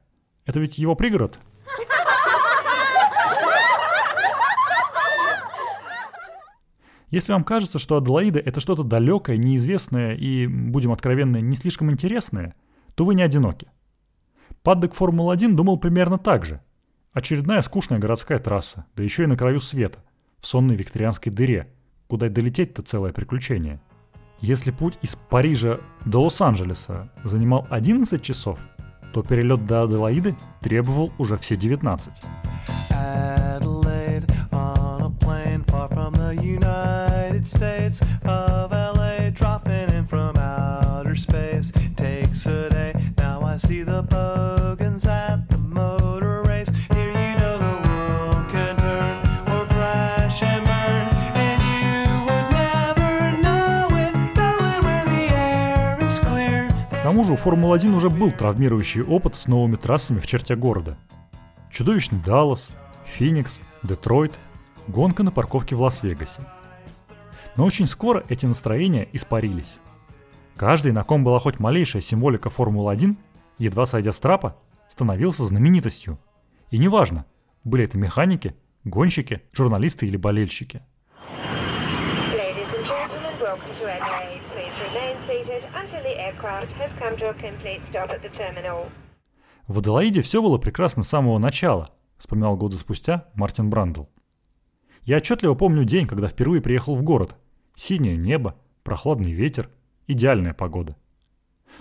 Это 0.45 0.59
ведь 0.59 0.77
его 0.77 0.95
пригород? 0.95 1.39
Если 7.11 7.33
вам 7.33 7.43
кажется, 7.43 7.77
что 7.77 7.97
Аделаида– 7.97 8.39
это 8.45 8.61
что-то 8.61 8.83
далекое, 8.83 9.35
неизвестное 9.35 10.15
и, 10.15 10.47
будем 10.47 10.93
откровенны, 10.93 11.41
не 11.41 11.57
слишком 11.57 11.91
интересное, 11.91 12.55
то 12.95 13.03
вы 13.03 13.15
не 13.15 13.21
одиноки. 13.21 13.69
Паддок 14.63 14.93
Формулы-1 14.93 15.53
думал 15.53 15.77
примерно 15.77 16.17
так 16.17 16.45
же. 16.45 16.61
Очередная 17.11 17.61
скучная 17.63 17.99
городская 17.99 18.39
трасса, 18.39 18.85
да 18.95 19.03
еще 19.03 19.23
и 19.23 19.27
на 19.27 19.35
краю 19.35 19.59
света, 19.59 19.99
в 20.39 20.47
сонной 20.47 20.77
викторианской 20.77 21.33
дыре, 21.33 21.73
куда 22.07 22.29
долететь-то 22.29 22.81
целое 22.81 23.11
приключение. 23.11 23.81
Если 24.41 24.71
путь 24.71 24.97
из 25.03 25.15
Парижа 25.15 25.79
до 26.03 26.23
Лос-Анджелеса 26.23 27.09
занимал 27.23 27.67
11 27.69 28.21
часов, 28.23 28.59
то 29.13 29.21
перелет 29.21 29.65
до 29.65 29.83
Аделаиды 29.83 30.35
требовал 30.61 31.11
уже 31.19 31.37
все 31.37 31.55
19. 31.55 32.11
United 36.31 37.47
States 37.47 38.01
of 38.23 38.71
LA 38.71 39.31
dropping 39.31 39.89
in 39.93 40.05
from 40.05 40.35
outer 40.37 41.15
space 41.15 41.71
takes 41.95 42.45
a 42.45 42.69
day. 42.69 42.93
Now 43.17 43.41
I 43.41 43.57
see 43.57 43.83
the 43.83 44.03
bogans 44.03 45.05
at 45.05 45.49
the 45.49 45.60
К 57.01 57.03
тому 57.03 57.23
же 57.23 57.33
у 57.33 57.35
Формулы-1 57.35 57.93
уже 57.93 58.09
был 58.09 58.31
травмирующий 58.31 59.03
опыт 59.03 59.35
с 59.35 59.47
новыми 59.47 59.75
трассами 59.75 60.19
в 60.19 60.25
черте 60.25 60.55
города. 60.55 60.97
Чудовищный 61.69 62.19
Даллас, 62.19 62.71
Феникс, 63.05 63.59
Детройт, 63.83 64.39
гонка 64.87 65.23
на 65.23 65.31
парковке 65.31 65.75
в 65.75 65.81
Лас-Вегасе– 65.81 66.41
но 67.55 67.65
очень 67.65 67.85
скоро 67.85 68.23
эти 68.29 68.45
настроения 68.45 69.07
испарились. 69.11 69.79
Каждый, 70.55 70.91
на 70.91 71.03
ком 71.03 71.23
была 71.23 71.39
хоть 71.39 71.59
малейшая 71.59 72.01
символика 72.01 72.49
Формулы-1, 72.49 73.15
едва 73.57 73.85
сойдя 73.85 74.11
с 74.11 74.19
трапа, 74.19 74.57
становился 74.87 75.43
знаменитостью. 75.43 76.19
И 76.69 76.77
неважно, 76.77 77.25
были 77.63 77.85
это 77.85 77.97
механики, 77.97 78.55
гонщики, 78.83 79.41
журналисты 79.53 80.05
или 80.05 80.17
болельщики. 80.17 80.81
В 89.67 89.79
Аделаиде 89.79 90.21
все 90.21 90.43
было 90.43 90.59
прекрасно 90.59 91.01
с 91.01 91.09
самого 91.09 91.39
начала, 91.39 91.89
вспоминал 92.17 92.55
годы 92.55 92.77
спустя 92.77 93.29
Мартин 93.33 93.71
Брандл. 93.71 94.03
Я 95.03 95.17
отчетливо 95.17 95.55
помню 95.55 95.85
день, 95.85 96.05
когда 96.05 96.27
впервые 96.27 96.61
приехал 96.61 96.95
в 96.95 97.01
город. 97.01 97.35
Синее 97.73 98.15
небо, 98.15 98.55
прохладный 98.83 99.31
ветер, 99.31 99.71
идеальная 100.05 100.53
погода. 100.53 100.95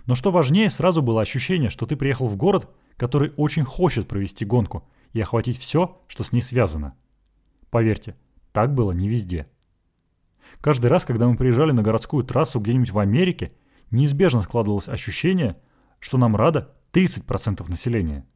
Но 0.07 0.15
что 0.15 0.31
важнее, 0.31 0.71
сразу 0.71 1.03
было 1.03 1.21
ощущение, 1.21 1.69
что 1.69 1.85
ты 1.85 1.97
приехал 1.97 2.29
в 2.29 2.37
город, 2.37 2.71
который 2.97 3.35
очень 3.37 3.65
хочет 3.65 4.09
провести 4.09 4.47
гонку 4.47 4.89
и 5.13 5.21
охватить 5.21 5.59
все, 5.59 6.01
что 6.07 6.25
с 6.25 6.33
ней 6.33 6.41
связано. 6.41 6.95
Поверьте, 7.71 8.17
так 8.53 8.75
было 8.75 8.93
не 8.93 9.09
везде. 9.09 9.47
Каждый 10.63 10.87
раз, 10.87 11.05
когда 11.05 11.29
мы 11.29 11.37
приезжали 11.37 11.73
на 11.73 11.83
городскую 11.83 12.25
трассу 12.25 12.61
где-нибудь 12.61 12.93
в 12.93 12.99
Америке, 12.99 13.53
неизбежно 13.91 14.43
складывалось 14.43 14.89
ощущение, 14.89 15.57
что 15.99 16.19
нам 16.19 16.37
рада 16.37 16.75
30% 16.93 17.69
населения. 17.69 18.27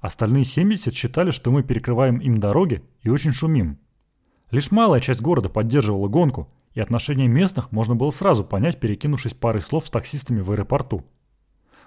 Остальные 0.00 0.44
70 0.44 0.94
считали, 0.94 1.30
что 1.30 1.50
мы 1.50 1.62
перекрываем 1.62 2.18
им 2.18 2.38
дороги 2.38 2.82
и 3.02 3.10
очень 3.10 3.32
шумим. 3.32 3.78
Лишь 4.50 4.70
малая 4.70 5.00
часть 5.00 5.20
города 5.20 5.48
поддерживала 5.48 6.08
гонку, 6.08 6.52
и 6.72 6.80
отношение 6.80 7.28
местных 7.28 7.72
можно 7.72 7.96
было 7.96 8.10
сразу 8.10 8.44
понять, 8.44 8.80
перекинувшись 8.80 9.34
парой 9.34 9.62
слов 9.62 9.86
с 9.86 9.90
таксистами 9.90 10.40
в 10.40 10.50
аэропорту. 10.50 11.04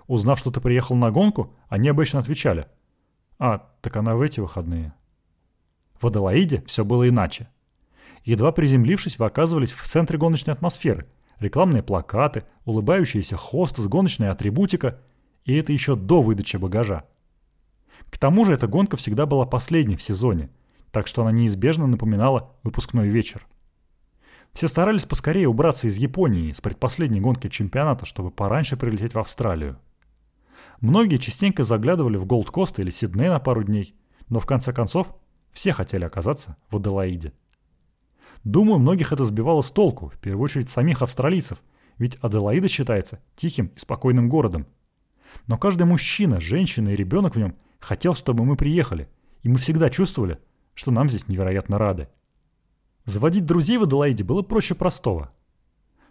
Узнав, 0.07 0.39
что 0.39 0.51
ты 0.51 0.62
приехал 0.62 0.95
на 0.95 1.12
гонку, 1.12 1.53
они 1.69 1.89
обычно 1.89 2.19
отвечали 2.19 2.67
«А, 3.39 3.69
так 3.81 3.95
она 3.95 4.15
в 4.15 4.21
эти 4.21 4.39
выходные». 4.39 4.93
В 6.00 6.07
Аделаиде 6.07 6.63
все 6.67 6.83
было 6.83 7.07
иначе. 7.07 7.50
Едва 8.25 8.51
приземлившись, 8.51 9.17
вы 9.19 9.25
оказывались 9.25 9.73
в 9.73 9.85
центре 9.85 10.17
гоночной 10.17 10.53
атмосферы. 10.53 11.07
Рекламные 11.43 11.83
плакаты, 11.83 12.45
улыбающиеся 12.65 13.35
хосты 13.35 13.81
с 13.81 13.88
гоночной 13.88 14.29
атрибутикой, 14.29 15.01
и 15.45 15.55
это 15.55 15.73
еще 15.73 15.95
до 15.95 16.21
выдачи 16.21 16.57
багажа. 16.57 17.03
К 18.09 18.17
тому 18.17 18.45
же 18.45 18.53
эта 18.53 18.67
гонка 18.67 18.97
всегда 18.97 19.25
была 19.25 19.45
последней 19.45 19.97
в 19.97 20.01
сезоне– 20.01 20.50
так 20.93 21.07
что 21.07 21.23
она 21.23 21.31
неизбежно 21.31 21.88
напоминала 21.88 22.55
выпускной 22.62 23.09
вечер. 23.09 23.47
Все 24.53 24.67
старались 24.67 25.07
поскорее 25.07 25.47
убраться 25.47 25.88
из 25.88 25.97
Японии 25.97 26.53
с 26.53 26.62
предпоследней 26.62 27.19
гонки 27.19 27.50
чемпионата, 27.50 28.05
чтобы 28.05 28.29
пораньше 28.29 28.77
прилететь 28.77 29.15
в 29.15 29.19
Австралию. 29.19 29.79
Многие 30.81 31.17
частенько 31.17 31.63
заглядывали 31.63 32.17
в 32.17 32.27
Голд-Кост 32.27 32.79
или 32.79 32.91
Сидней 32.91 33.29
на 33.29 33.39
пару 33.39 33.63
дней, 33.63 33.95
но 34.29 34.39
в 34.39 34.45
конце 34.45 34.71
концов 34.71 35.15
все 35.51 35.73
хотели 35.73 36.05
оказаться 36.05 36.57
в 36.69 36.75
Аделаиде. 36.77 37.33
Думаю, 38.43 38.79
многих 38.79 39.13
это 39.13 39.23
сбивало 39.23 39.62
с 39.62 39.71
толку, 39.71 40.09
в 40.09 40.19
первую 40.19 40.43
очередь 40.43 40.69
самих 40.69 41.01
австралийцев, 41.01 41.62
ведь 41.97 42.17
Аделаида 42.21 42.67
считается 42.67 43.21
тихим 43.35 43.67
и 43.67 43.79
спокойным 43.79 44.27
городом. 44.27 44.67
Но 45.47 45.57
каждый 45.57 45.85
мужчина, 45.85 46.41
женщина 46.41 46.89
и 46.89 46.95
ребенок 46.95 47.35
в 47.35 47.39
нем 47.39 47.55
хотел, 47.79 48.15
чтобы 48.15 48.43
мы 48.45 48.57
приехали, 48.57 49.09
и 49.41 49.50
мы 49.50 49.57
всегда 49.57 49.89
чувствовали, 49.89 50.39
что 50.73 50.91
нам 50.91 51.09
здесь 51.09 51.27
невероятно 51.27 51.77
рады. 51.77 52.09
Заводить 53.05 53.45
друзей 53.45 53.77
в 53.77 53.83
Аделаиде 53.83 54.23
было 54.23 54.41
проще 54.41 54.75
простого. 54.75 55.31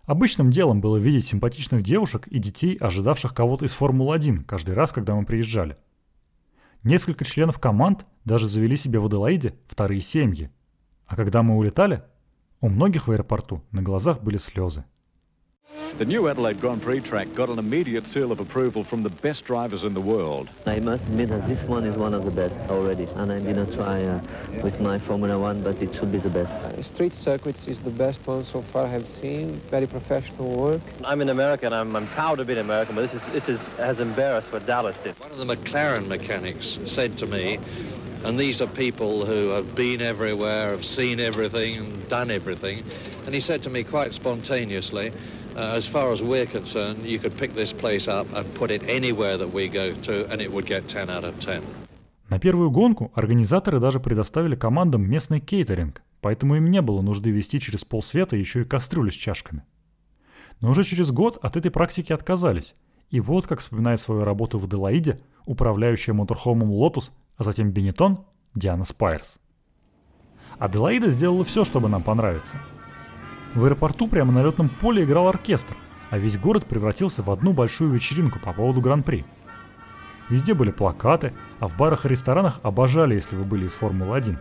Обычным 0.05 0.51
делом 0.51 0.81
было 0.81 0.97
видеть 0.97 1.27
симпатичных 1.27 1.83
девушек 1.83 2.27
и 2.29 2.39
детей, 2.39 2.77
ожидавших 2.77 3.35
кого-то 3.35 3.65
из 3.65 3.73
Формулы-1 3.73 4.45
каждый 4.45 4.75
раз, 4.75 4.93
когда 4.93 5.15
мы 5.15 5.25
приезжали. 5.25 5.77
Несколько 6.83 7.25
членов 7.25 7.61
команд 7.61 8.05
даже 8.25 8.49
завели 8.49 8.77
себе 8.77 8.99
в 8.99 9.07
Аделаиде 9.07 9.55
вторые 9.69 10.01
семьи. 10.01 10.51
А 11.07 11.15
когда 11.15 11.43
мы 11.43 11.57
улетали, 11.57 12.03
у 12.63 12.69
многих 12.69 13.09
в 13.09 13.11
аэропорту 13.11 13.61
на 13.73 13.83
глазах 13.83 14.23
были 14.23 14.39
слезы. 14.39 14.85
The 15.99 16.07
new 16.07 16.27
Adelaide 16.27 16.59
Grand 16.59 16.81
Prix 16.81 17.01
track 17.01 17.35
got 17.35 17.51
an 17.51 17.59
immediate 17.59 18.07
seal 18.07 18.33
of 18.33 18.41
approval 18.41 18.83
from 18.83 19.03
the 19.03 19.11
best 19.21 19.45
drivers 19.45 19.85
in 19.85 19.93
the 19.93 20.01
world. 20.01 20.49
I 20.65 20.81
must 20.81 21.07
admit 21.07 21.29
that 21.29 21.47
this 21.47 21.63
one 21.65 21.85
is 21.85 21.99
one 21.99 22.15
of 22.15 22.25
the 22.25 22.31
best 22.31 22.59
already, 22.71 23.07
and 23.17 23.31
I 23.31 23.39
didn't 23.41 23.75
try 23.75 24.03
uh, 24.03 24.21
with 24.63 24.81
my 24.81 24.99
Formula 24.99 25.39
One, 25.39 25.63
but 25.63 25.83
it 25.83 25.95
should 25.95 26.11
be 26.11 26.19
the 26.19 26.31
best. 26.31 26.55
Uh, 26.55 26.83
street 26.83 27.15
circuits 27.15 27.69
is 27.69 27.79
the 27.81 27.91
best 27.91 28.27
one 28.27 28.45
so 28.45 28.63
far 28.63 28.87
I've 28.87 29.07
seen. 29.07 29.61
Very 29.71 29.87
professional 29.87 30.49
work. 30.49 30.81
I'm 31.05 31.21
an 31.21 31.29
American. 31.29 31.75
I'm, 31.75 31.95
I'm 31.95 32.07
proud 32.07 32.39
to 32.39 32.45
be 32.47 32.55
an 32.55 32.61
American, 32.61 32.95
but 32.95 33.03
this 33.03 33.15
is 33.15 33.33
this 33.33 33.49
is 33.51 33.67
has 33.77 34.01
embarrassed 34.01 34.51
what 34.51 34.65
Dallas 34.65 34.99
did. 34.99 35.15
One 35.21 35.31
of 35.31 35.39
the 35.39 35.57
McLaren 35.57 36.07
mechanics 36.07 36.79
said 36.85 37.19
to 37.19 37.27
me. 37.27 37.59
And 38.25 38.39
these 38.39 38.61
are 38.63 38.69
people 38.69 39.25
who 39.25 39.49
have 39.49 39.75
been 39.75 40.01
everywhere, 40.01 40.71
have 40.71 40.85
seen 40.85 41.19
everything, 41.19 42.05
done 42.09 42.31
everything. 42.31 42.85
And 43.27 43.35
he 43.35 43.41
said 43.41 43.63
to 43.63 43.71
me 43.71 43.85
quite 43.85 44.13
spontaneously, 44.15 45.13
Uh, 45.55 45.77
as 45.77 45.87
far 45.87 46.11
as 46.11 46.23
we're 46.23 46.47
concerned, 46.47 47.05
you 47.05 47.19
could 47.19 47.37
pick 47.37 47.53
this 47.55 47.75
place 47.75 48.09
up 48.09 48.27
and 48.35 48.47
put 48.55 48.71
it 48.71 48.83
anywhere 48.89 49.37
that 49.37 49.53
we 49.53 49.69
go 49.69 49.93
to, 49.93 50.27
and 50.33 50.41
it 50.41 50.51
would 50.51 50.65
get 50.65 50.89
10 50.89 51.11
out 51.11 51.25
of 51.25 51.39
10. 51.41 51.63
На 52.31 52.39
первую 52.39 52.71
гонку 52.71 53.13
организаторы 53.15 53.79
даже 53.79 54.01
предоставили 54.01 54.57
командам 54.57 55.03
местный 55.03 55.41
кейтеринг, 55.41 56.03
поэтому 56.23 56.57
им 56.57 56.71
не 56.71 56.81
было 56.81 57.03
нужды 57.03 57.31
вести 57.31 57.61
через 57.61 57.85
полсвета 57.85 58.37
еще 58.37 58.63
и 58.63 58.65
кастрюли 58.65 59.11
с 59.11 59.15
чашками. 59.15 59.63
Но 60.63 60.71
уже 60.71 60.85
через 60.85 61.11
год 61.11 61.39
от 61.43 61.59
этой 61.59 61.71
практики 61.71 62.15
отказались, 62.15 62.75
и 63.11 63.21
вот 63.21 63.47
как 63.47 63.61
вспоминает 63.61 64.01
свою 64.01 64.25
работу 64.25 64.59
в 64.59 64.65
Аделаиде 64.65 65.21
управляющая 65.45 66.15
моторхомом 66.15 66.71
Lotus, 66.71 67.11
а 67.43 67.45
затем 67.45 67.71
Бенетон, 67.71 68.25
Диана 68.55 68.85
Спайерс. 68.85 69.39
Аделаида 70.59 71.11
сделала 71.11 71.45
все, 71.45 71.65
чтобы 71.65 71.89
нам 71.89 72.03
понравиться– 72.03 72.57
в 73.55 73.65
аэропорту 73.65 74.09
прямо 74.09 74.33
на 74.33 74.43
летном 74.43 74.71
поле 74.71 75.05
играл 75.05 75.29
оркестр, 75.29 75.77
а 76.11 76.17
весь 76.17 76.39
город 76.39 76.65
превратился 76.67 77.23
в 77.23 77.31
одну 77.31 77.53
большую 77.53 77.91
вечеринку 77.93 78.39
по 78.39 78.53
поводу 78.53 78.81
Гран-при. 78.81 79.27
Везде 80.31 80.55
были 80.55 80.71
плакаты, 80.71 81.35
а 81.61 81.69
в 81.69 81.77
барах 81.77 82.07
и 82.07 82.09
ресторанах 82.09 82.61
обожали, 82.63 83.15
если 83.15 83.37
вы 83.37 83.45
были 83.45 83.67
из 83.67 83.75
Формулы-1. 83.75 84.39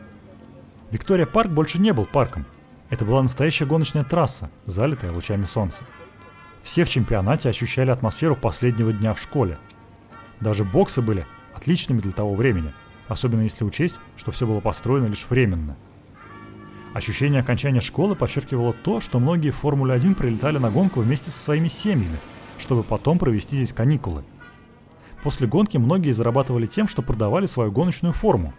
Виктория 0.91 1.25
Парк 1.25 1.51
больше 1.51 1.79
не 1.81 1.91
был 1.91 2.05
парком. 2.05 2.45
Это 2.89 3.03
была 3.03 3.21
настоящая 3.21 3.65
гоночная 3.65 4.05
трасса, 4.05 4.49
залитая 4.65 5.11
лучами 5.11 5.43
солнца. 5.43 5.83
Все 6.63 6.85
в 6.85 6.89
чемпионате 6.89 7.49
ощущали 7.49 7.89
атмосферу 7.89 8.37
последнего 8.37 8.93
дня 8.93 9.13
в 9.13 9.19
школе. 9.19 9.57
Даже 10.39 10.63
боксы 10.63 11.01
были 11.01 11.25
отличными 11.53 11.99
для 11.99 12.11
того 12.13 12.33
времени, 12.33 12.73
особенно 13.11 13.41
если 13.41 13.65
учесть, 13.65 13.95
что 14.15 14.31
все 14.31 14.47
было 14.47 14.61
построено 14.61 15.07
лишь 15.07 15.27
временно. 15.29 15.75
Ощущение 16.93 17.41
окончания 17.41 17.81
школы 17.81 18.15
подчеркивало 18.15 18.73
то, 18.73 19.01
что 19.01 19.19
многие 19.19 19.51
в 19.51 19.57
Формуле-1 19.57 20.15
прилетали 20.15 20.57
на 20.57 20.71
гонку 20.71 21.01
вместе 21.01 21.29
со 21.29 21.37
своими 21.37 21.67
семьями, 21.67 22.17
чтобы 22.57 22.83
потом 22.83 23.19
провести 23.19 23.57
здесь 23.57 23.73
каникулы. 23.73 24.23
После 25.23 25.45
гонки 25.45 25.77
многие 25.77 26.11
зарабатывали 26.11 26.67
тем, 26.67 26.87
что 26.87 27.01
продавали 27.01 27.47
свою 27.47 27.69
гоночную 27.71 28.13
форму. 28.13 28.53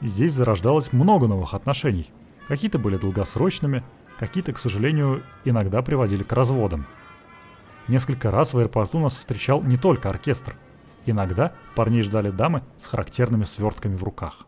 Здесь 0.00 0.32
зарождалось 0.32 0.92
много 0.92 1.26
новых 1.26 1.52
отношений. 1.52 2.10
Какие-то 2.48 2.78
были 2.78 2.96
долгосрочными, 2.96 3.84
какие-то, 4.18 4.52
к 4.54 4.58
сожалению, 4.58 5.22
иногда 5.44 5.82
приводили 5.82 6.22
к 6.22 6.32
разводам. 6.32 6.86
Несколько 7.86 8.30
раз 8.30 8.54
в 8.54 8.58
аэропорту 8.58 8.98
нас 8.98 9.16
встречал 9.16 9.62
не 9.62 9.76
только 9.76 10.08
оркестр. 10.08 10.56
Иногда 11.04 11.52
парней 11.74 12.02
ждали 12.02 12.30
дамы 12.30 12.62
с 12.76 12.86
характерными 12.86 13.44
свертками 13.44 13.96
в 13.96 14.02
руках. 14.02 14.46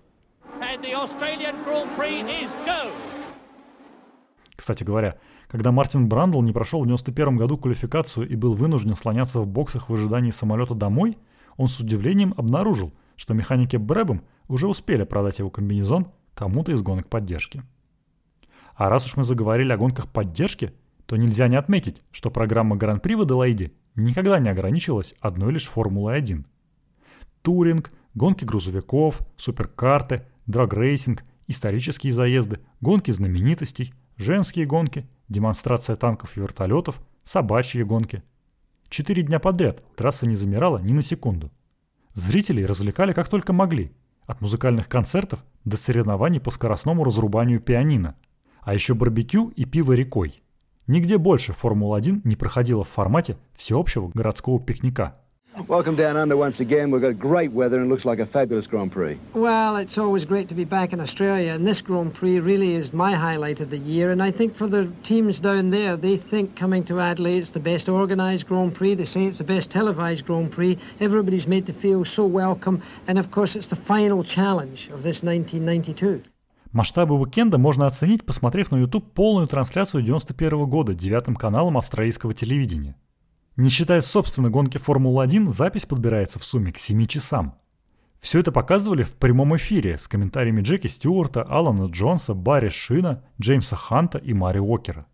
Кстати 4.55 4.85
говоря, 4.85 5.19
когда 5.49 5.73
Мартин 5.73 6.09
Брандл 6.09 6.41
не 6.43 6.53
прошел 6.53 6.81
в 6.81 6.87
91 6.87 7.37
году 7.37 7.59
квалификацию 7.59 8.29
и 8.29 8.37
был 8.37 8.55
вынужден 8.55 8.95
слоняться 8.95 9.41
в 9.41 9.49
боксах 9.49 9.89
в 9.89 9.95
ожидании 9.95 10.31
самолета 10.31 10.75
домой, 10.75 11.19
он 11.57 11.69
с 11.69 11.81
удивлением 11.81 12.35
обнаружил, 12.37 12.93
что 13.17 13.35
механики 13.35 13.77
Брэбом 13.77 14.25
уже 14.49 14.69
успели 14.69 15.05
продать 15.05 15.41
его 15.41 15.51
комбинезон 15.51 16.09
кому-то 16.35 16.73
из 16.73 16.83
гонок 16.83 17.09
поддержки. 17.09 17.63
А 18.77 18.89
раз 18.89 19.07
уж 19.07 19.17
мы 19.17 19.25
заговорили 19.25 19.73
о 19.73 19.77
гонках 19.77 20.09
поддержки, 20.09 20.73
то 21.07 21.17
нельзя 21.17 21.49
не 21.49 21.57
отметить, 21.57 22.03
что 22.11 22.31
программа 22.31 22.77
Гран-при 22.77 23.15
в 23.15 23.23
Аделаиде 23.23 23.73
никогда 23.95 24.39
не 24.39 24.49
ограничивалась 24.49 25.15
одной 25.21 25.53
лишь 25.53 25.69
Формулой-1. 25.69 26.45
Туринг, 27.43 27.93
гонки 28.15 28.45
грузовиков, 28.45 29.21
суперкарты, 29.37 30.27
драгрейсинг, 30.47 31.25
исторические 31.47 32.13
заезды, 32.13 32.61
гонки 32.81 33.11
знаменитостей, 33.11 33.95
женские 34.17 34.67
гонки, 34.67 35.09
демонстрация 35.29 35.97
танков 35.97 36.37
и 36.37 36.41
вертолетов, 36.41 37.01
собачьи 37.23 37.83
гонки. 37.83 38.23
Четыре 38.89 39.23
дня 39.23 39.39
подряд 39.39 39.83
трасса 39.97 40.27
не 40.27 40.35
замирала 40.35 40.79
ни 40.79 40.93
на 40.93 41.03
секунду. 41.03 41.51
Зрителей 42.13 42.67
развлекали 42.67 43.13
как 43.13 43.29
только 43.29 43.53
могли, 43.53 43.93
от 44.27 44.41
музыкальных 44.41 44.89
концертов 44.89 45.45
до 45.65 45.77
соревнований 45.77 46.41
по 46.41 46.51
скоростному 46.51 47.05
разрубанию 47.05 47.61
пианино– 47.61 48.17
а 48.65 48.75
еще 48.75 48.95
барбекю 48.95 49.49
и 49.51 49.65
пиво 49.65 49.93
рекой. 49.93 50.43
Нигде 50.87 51.17
больше 51.17 51.55
Формула-1 51.55 52.21
не 52.25 52.37
проходила 52.37 52.85
в 52.85 52.89
формате 52.89 53.37
всеобщего 53.55 54.11
городского 54.13 54.61
пикника. 54.61 55.15
Welcome 55.69 55.97
down 55.97 56.17
under 56.17 56.37
once 56.37 56.59
again. 56.59 56.91
We've 56.91 57.01
got 57.01 57.17
great 57.17 57.53
weather 57.53 57.79
and 57.79 57.87
it 57.87 57.89
looks 57.89 58.05
like 58.05 58.19
a 58.19 58.27
fabulous 58.27 58.67
Grand 58.67 58.91
Prix. 58.91 59.17
Well, 59.35 59.77
it's 59.77 59.97
always 59.97 60.25
great 60.25 60.49
to 60.49 60.55
be 60.55 60.65
back 60.65 60.93
in 60.93 61.01
Australia, 61.01 61.53
and 61.53 61.65
this 61.65 61.81
Grand 61.81 62.13
Prix 62.13 62.41
really 62.41 62.75
is 62.75 62.93
my 62.93 63.15
highlight 63.15 63.61
of 63.61 63.71
the 63.71 63.79
year. 63.79 64.11
And 64.11 64.21
I 64.21 64.33
think 64.33 64.57
for 64.57 64.67
the 64.67 64.91
teams 65.05 65.39
down 65.39 65.71
there, 65.71 65.97
they 65.97 66.17
think 66.17 66.57
coming 66.57 66.83
to 66.87 66.99
Adelaide 66.99 67.39
it's 67.39 67.51
the 67.51 67.61
best 67.61 67.89
organised 67.89 68.49
Grand 68.49 68.75
Prix. 68.75 68.97
They 68.97 69.05
say 69.05 69.27
it's 69.27 69.39
the 69.39 69.45
best 69.45 69.71
televised 69.71 70.27
Grand 70.27 70.51
Prix. 70.51 70.77
Everybody's 71.01 71.47
made 71.47 71.67
to 71.67 71.73
feel 71.73 72.05
so 72.05 72.27
welcome, 72.27 72.83
and 73.07 73.17
of 73.17 73.31
course, 73.31 73.55
it's 73.55 73.69
the 73.69 73.77
final 73.77 74.25
challenge 74.25 74.89
of 74.89 75.05
this 75.05 75.23
1992. 75.23 76.21
Масштабы 76.75 77.15
уикенда 77.15 77.57
можно 77.57 77.87
оценить, 77.87 78.27
посмотрев 78.27 78.73
на 78.73 78.79
YouTube 78.79 79.13
полную 79.13 79.47
трансляцию 79.47 80.03
91 80.03 80.67
года 80.67 80.93
девятым 80.93 81.37
каналом 81.37 81.79
австралийского 81.79 82.35
телевидения. 82.35 82.97
Не 83.55 83.69
считая 83.69 84.01
собственной 84.01 84.51
гонки 84.51 84.79
Формулы-1, 84.79 85.51
запись 85.51 85.87
подбирается 85.87 86.41
в 86.41 86.45
сумме 86.45 86.73
к 86.73 86.79
7 86.79 87.07
часам. 87.07 87.55
Все 88.19 88.41
это 88.41 88.51
показывали 88.51 89.05
в 89.05 89.13
прямом 89.13 89.55
эфире 89.55 89.99
с 89.99 90.09
комментариями 90.09 90.63
Джеки 90.63 90.89
Стюарта, 90.89 91.45
Алана 91.45 91.85
Джонса, 91.85 92.35
Барри 92.35 92.71
Шина, 92.71 93.23
Джеймса 93.41 93.77
Ханта 93.77 94.19
и 94.19 94.33
Мари 94.33 94.59
Уокера. 94.59 95.07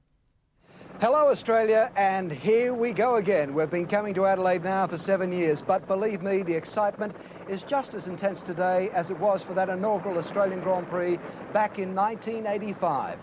Hello, 1.00 1.30
Australia, 1.30 1.90
and 1.96 2.30
here 2.30 2.74
we 2.74 2.92
go 2.92 3.14
again. 3.14 3.54
We've 3.54 3.70
been 3.70 3.86
coming 3.86 4.12
to 4.16 4.26
Adelaide 4.26 4.62
now 4.62 4.86
for 4.86 4.98
seven 4.98 5.32
years, 5.32 5.62
but 5.62 5.88
believe 5.88 6.20
me, 6.20 6.42
the 6.42 6.54
excitement 6.54 7.14
is 7.48 7.62
just 7.62 7.94
as 7.94 8.06
intense 8.06 8.42
today 8.42 8.90
as 8.94 9.10
it 9.10 9.18
was 9.18 9.42
for 9.42 9.54
that 9.54 9.70
inaugural 9.70 10.18
Australian 10.18 10.60
Grand 10.60 10.86
Prix 10.90 11.18
back 11.54 11.78
in 11.78 11.94
1985. 11.94 13.16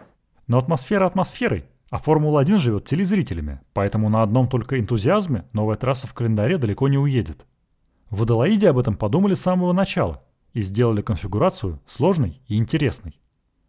Но 0.47 0.57
атмосфера 0.57 1.05
атмосферой, 1.05 1.65
а 1.91 1.99
Формула-1 1.99 2.57
живет 2.57 2.85
телезрителями, 2.85 3.59
поэтому 3.73 4.09
на 4.09 4.23
одном 4.23 4.47
только 4.47 4.79
энтузиазме 4.79 5.45
новая 5.53 5.75
трасса 5.75 6.07
в 6.07 6.15
календаре 6.15 6.57
далеко 6.57 6.87
не 6.87 6.97
уедет. 6.97 7.45
В 8.09 8.23
Аделаиде 8.23 8.71
об 8.71 8.79
этом 8.79 8.95
подумали 8.95 9.35
с 9.35 9.41
самого 9.41 9.71
начала 9.71 10.23
и 10.53 10.63
сделали 10.63 11.03
конфигурацию 11.03 11.79
сложной 11.85 12.41
и 12.47 12.57
интересной. 12.57 13.19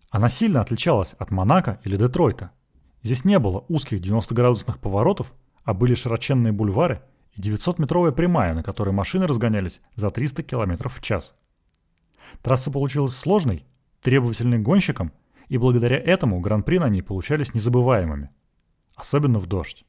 Она 0.09 0.31
сильно 0.31 0.62
отличалась 0.62 1.12
от 1.18 1.31
Монако 1.31 1.79
или 1.85 1.99
Детройта, 1.99 2.53
Здесь 3.03 3.25
не 3.25 3.39
было 3.39 3.65
узких 3.69 4.01
90-градусных 4.01 4.79
поворотов, 4.81 5.33
а 5.65 5.75
были 5.75 5.95
широченные 5.95 6.53
бульвары 6.53 7.03
и 7.35 7.41
900-метровая 7.41 8.13
прямая, 8.13 8.55
на 8.55 8.63
которой 8.63 8.91
машины 8.91 9.27
разгонялись 9.27 9.81
за 9.95 10.11
300 10.11 10.43
км 10.43 10.89
в 10.89 11.01
час. 11.01 11.35
Трасса 12.43 12.71
получилась 12.71 13.17
сложной, 13.17 13.65
требовательной 14.03 14.59
гонщикам, 14.59 15.13
и 15.49 15.57
благодаря 15.59 15.99
этому 15.99 16.41
гран-при 16.41 16.79
на 16.79 16.89
ней 16.89 17.03
получались 17.03 17.55
незабываемыми. 17.55 18.31
Особенно 18.97 19.39
в 19.39 19.47
дождь. 19.47 19.85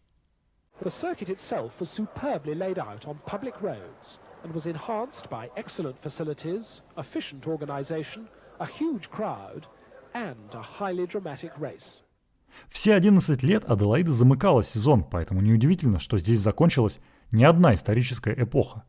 Все 12.69 12.93
11 12.93 13.43
лет 13.43 13.63
Аделаида 13.69 14.11
замыкала 14.11 14.63
сезон, 14.63 15.03
поэтому 15.03 15.41
неудивительно, 15.41 15.99
что 15.99 16.17
здесь 16.17 16.39
закончилась 16.39 16.99
не 17.31 17.43
одна 17.43 17.73
историческая 17.73 18.33
эпоха. 18.37 18.83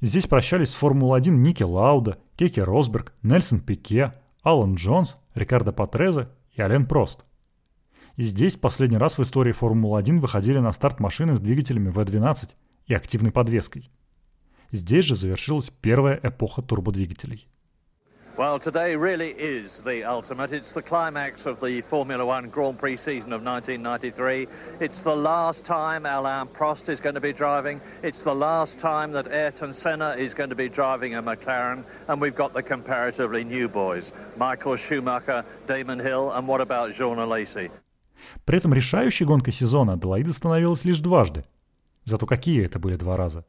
Здесь 0.00 0.26
прощались 0.26 0.70
с 0.70 0.76
Формулой-1 0.76 1.30
Ники 1.30 1.62
Лауда, 1.62 2.18
Кеки 2.36 2.60
Росберг, 2.60 3.12
Нельсон 3.22 3.60
Пике, 3.60 4.14
Алан 4.42 4.74
Джонс, 4.74 5.18
Рикардо 5.34 5.72
Патрезе 5.72 6.28
и 6.52 6.62
Ален 6.62 6.86
Прост. 6.86 7.24
И 8.16 8.22
здесь 8.22 8.56
последний 8.56 8.96
раз 8.96 9.18
в 9.18 9.22
истории 9.22 9.52
Формулы-1 9.52 10.18
выходили 10.18 10.58
на 10.58 10.72
старт 10.72 11.00
машины 11.00 11.34
с 11.34 11.40
двигателями 11.40 11.90
V12 11.90 12.50
и 12.86 12.94
активной 12.94 13.32
подвеской. 13.32 13.90
Здесь 14.72 15.04
же 15.04 15.16
завершилась 15.16 15.70
первая 15.80 16.18
эпоха 16.22 16.62
турбодвигателей– 16.62 17.48
Well, 18.39 18.59
today 18.59 18.97
really 18.97 19.29
is 19.31 19.79
the 19.85 20.03
ultimate. 20.03 20.51
It's 20.51 20.73
the 20.73 20.81
climax 20.81 21.45
of 21.45 21.61
the 21.61 21.79
Formula 21.79 22.25
One 22.25 22.49
Grand 22.49 22.77
Prix 22.77 22.97
season 22.97 23.31
of 23.31 23.41
1993. 23.45 24.47
It's 24.81 25.03
the 25.03 25.15
last 25.15 25.63
time 25.63 26.05
Alain 26.05 26.47
Prost 26.47 26.89
is 26.89 26.99
going 26.99 27.15
to 27.15 27.21
be 27.21 27.31
driving. 27.31 27.79
It's 28.03 28.25
the 28.25 28.35
last 28.35 28.77
time 28.77 29.13
that 29.13 29.27
Ayrton 29.27 29.73
Senna 29.73 30.17
is 30.19 30.33
going 30.33 30.49
to 30.49 30.55
be 30.55 30.67
driving 30.67 31.15
a 31.15 31.23
McLaren. 31.23 31.85
And 32.09 32.19
we've 32.19 32.35
got 32.35 32.53
the 32.53 32.61
comparatively 32.61 33.45
new 33.45 33.69
boys, 33.69 34.11
Michael 34.35 34.75
Schumacher, 34.75 35.45
Damon 35.65 35.99
Hill, 35.99 36.33
and 36.33 36.45
what 36.45 36.59
about 36.59 36.91
Jean 36.91 37.15
Alesi? 37.19 37.71
При 38.43 38.57
этом 38.57 38.73
решающей 38.73 39.25
гонкой 39.25 39.53
сезона 39.53 39.93
Аделаида 39.93 40.33
становилась 40.33 40.83
лишь 40.83 40.99
дважды. 40.99 41.45
Зато 42.03 42.25
какие 42.25 42.65
это 42.65 42.79
были 42.79 42.97
два 42.97 43.15
раза. 43.15 43.45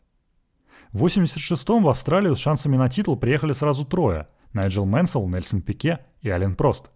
В 0.93 1.05
86-м 1.05 1.83
в 1.83 1.89
Австралию 1.89 2.37
с 2.37 2.39
шансами 2.39 2.77
на 2.77 2.89
титул 2.89 3.17
приехали 3.17 3.53
сразу 3.53 3.85
трое – 3.85 4.37
Найджел 4.54 4.86
Мэнсел, 4.86 5.28
Нельсон 5.28 5.62
Пике 5.62 6.00
и 6.22 6.30
Ален 6.30 6.56
Прост. 6.56 6.90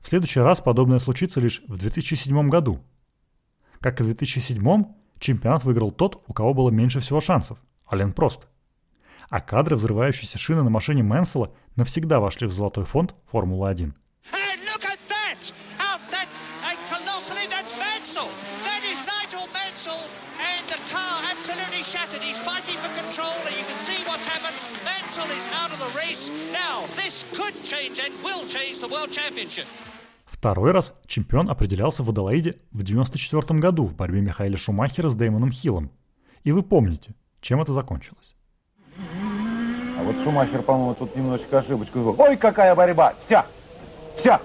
В 0.00 0.08
следующий 0.08 0.40
раз 0.40 0.60
подобное 0.60 0.98
случится 0.98 1.40
лишь 1.40 1.62
в 1.68 1.76
2007 1.76 2.48
году. 2.48 2.82
Как 3.80 4.00
и 4.00 4.02
в 4.02 4.06
2007, 4.06 4.84
чемпионат 5.18 5.64
выиграл 5.64 5.92
тот, 5.92 6.22
у 6.26 6.32
кого 6.32 6.54
было 6.54 6.70
меньше 6.70 7.00
всего 7.00 7.20
шансов– 7.20 7.58
Ален 7.92 8.12
Прост. 8.12 8.48
А 9.28 9.40
кадры 9.40 9.76
взрывающейся 9.76 10.38
шины 10.38 10.62
на 10.62 10.70
машине 10.70 11.02
Мэнсела 11.02 11.54
навсегда 11.76 12.20
вошли 12.20 12.46
в 12.46 12.52
золотой 12.52 12.84
фонд 12.84 13.14
Формулы-1. 13.30 13.94
Второй 30.24 30.72
раз 30.72 30.92
чемпион 31.06 31.48
определялся 31.48 32.02
в 32.02 32.10
Аделаиде 32.10 32.56
в 32.72 32.82
94 32.82 33.58
году 33.58 33.84
в 33.84 33.94
борьбе 33.94 34.20
Михаила 34.20 34.58
Шумахера 34.58 35.08
с 35.08 35.14
Дэймоном 35.14 35.50
Хиллом. 35.50 35.90
И 36.44 36.52
вы 36.52 36.62
помните, 36.62 37.14
чем 37.40 37.62
это 37.62 37.72
закончилось. 37.72 38.34
А 38.98 40.02
вот 40.02 40.16
Шумахер, 40.24 40.62
по-моему, 40.62 40.94
тут 40.94 41.16
немножечко 41.16 41.60
ошибочку 41.60 42.00
сделал. 42.00 42.16
Ой, 42.18 42.36
какая 42.36 42.74
борьба! 42.74 43.14
Вся! 43.26 43.46
Вся! 44.18 44.40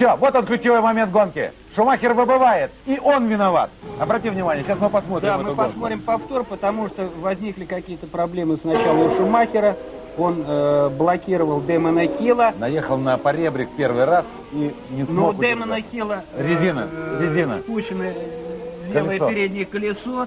Все, 0.00 0.16
вот 0.16 0.34
он 0.34 0.46
ключевой 0.46 0.80
момент 0.80 1.10
гонки. 1.12 1.52
Шумахер 1.76 2.14
выбывает, 2.14 2.70
и 2.86 2.98
он 2.98 3.26
виноват. 3.26 3.68
Обрати 3.98 4.30
внимание, 4.30 4.64
сейчас 4.64 4.78
мы 4.80 4.88
посмотрим 4.88 5.28
Да, 5.28 5.36
мы 5.36 5.44
гонку. 5.44 5.62
посмотрим 5.62 6.00
повтор, 6.00 6.44
потому 6.44 6.88
что 6.88 7.06
возникли 7.20 7.66
какие-то 7.66 8.06
проблемы 8.06 8.56
сначала 8.62 8.96
у 8.96 9.14
Шумахера. 9.16 9.76
Он 10.16 10.42
э, 10.46 10.88
блокировал 10.96 11.60
Дэмона 11.60 12.06
Хилла. 12.06 12.54
Наехал 12.58 12.96
на 12.96 13.18
поребрик 13.18 13.68
первый 13.76 14.06
раз 14.06 14.24
и 14.52 14.74
не 14.88 15.04
смог 15.04 15.08
Но 15.10 15.26
у 15.26 15.28
удержать. 15.32 15.58
Дэмона 15.58 15.80
Хилла 15.92 16.24
э, 16.34 16.48
Резина, 16.48 16.88
резина. 17.20 17.58
спущено 17.58 18.04
левое 18.94 19.18
Колесо. 19.18 19.28
переднее 19.28 19.66
колесо. 19.66 20.26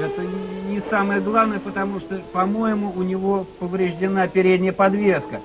Это 0.00 0.22
не 0.68 0.82
самое 0.90 1.20
главное, 1.20 1.60
потому 1.60 2.00
что, 2.00 2.20
по-моему, 2.32 2.92
у 2.96 3.02
него 3.02 3.46
повреждена 3.60 4.26
передняя 4.26 4.72
подвеска. 4.72 5.40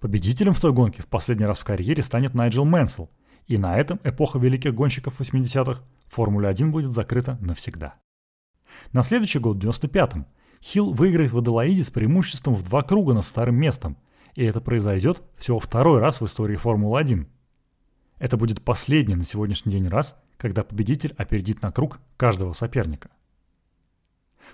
Победителем 0.00 0.54
в 0.54 0.60
той 0.60 0.72
гонке 0.72 1.02
в 1.02 1.06
последний 1.06 1.46
раз 1.46 1.58
в 1.58 1.64
карьере 1.64 2.02
станет 2.02 2.34
Найджел 2.34 2.64
Мэнсел, 2.64 3.10
и 3.46 3.58
на 3.58 3.76
этом 3.76 3.98
эпоха 4.04 4.38
великих 4.38 4.74
гонщиков 4.74 5.20
80-х 5.20 5.82
Формула-1 6.08 6.70
будет 6.70 6.92
закрыта 6.92 7.36
навсегда. 7.40 7.94
На 8.92 9.02
следующий 9.02 9.40
год, 9.40 9.56
в 9.56 9.66
95-м, 9.66 10.26
Хилл 10.62 10.92
выиграет 10.92 11.32
в 11.32 11.38
Аделаиде 11.38 11.82
с 11.82 11.90
преимуществом 11.90 12.54
в 12.54 12.62
два 12.62 12.82
круга 12.82 13.14
над 13.14 13.24
вторым 13.24 13.56
местом, 13.56 13.96
и 14.34 14.44
это 14.44 14.60
произойдет 14.60 15.22
всего 15.36 15.58
второй 15.58 16.00
раз 16.00 16.20
в 16.20 16.26
истории 16.26 16.56
Формулы-1. 16.56 17.26
Это 18.18 18.36
будет 18.36 18.62
последний 18.62 19.14
на 19.14 19.24
сегодняшний 19.24 19.72
день 19.72 19.88
раз, 19.88 20.16
когда 20.36 20.62
победитель 20.62 21.14
опередит 21.16 21.62
на 21.62 21.72
круг 21.72 22.00
каждого 22.16 22.52
соперника. 22.52 23.10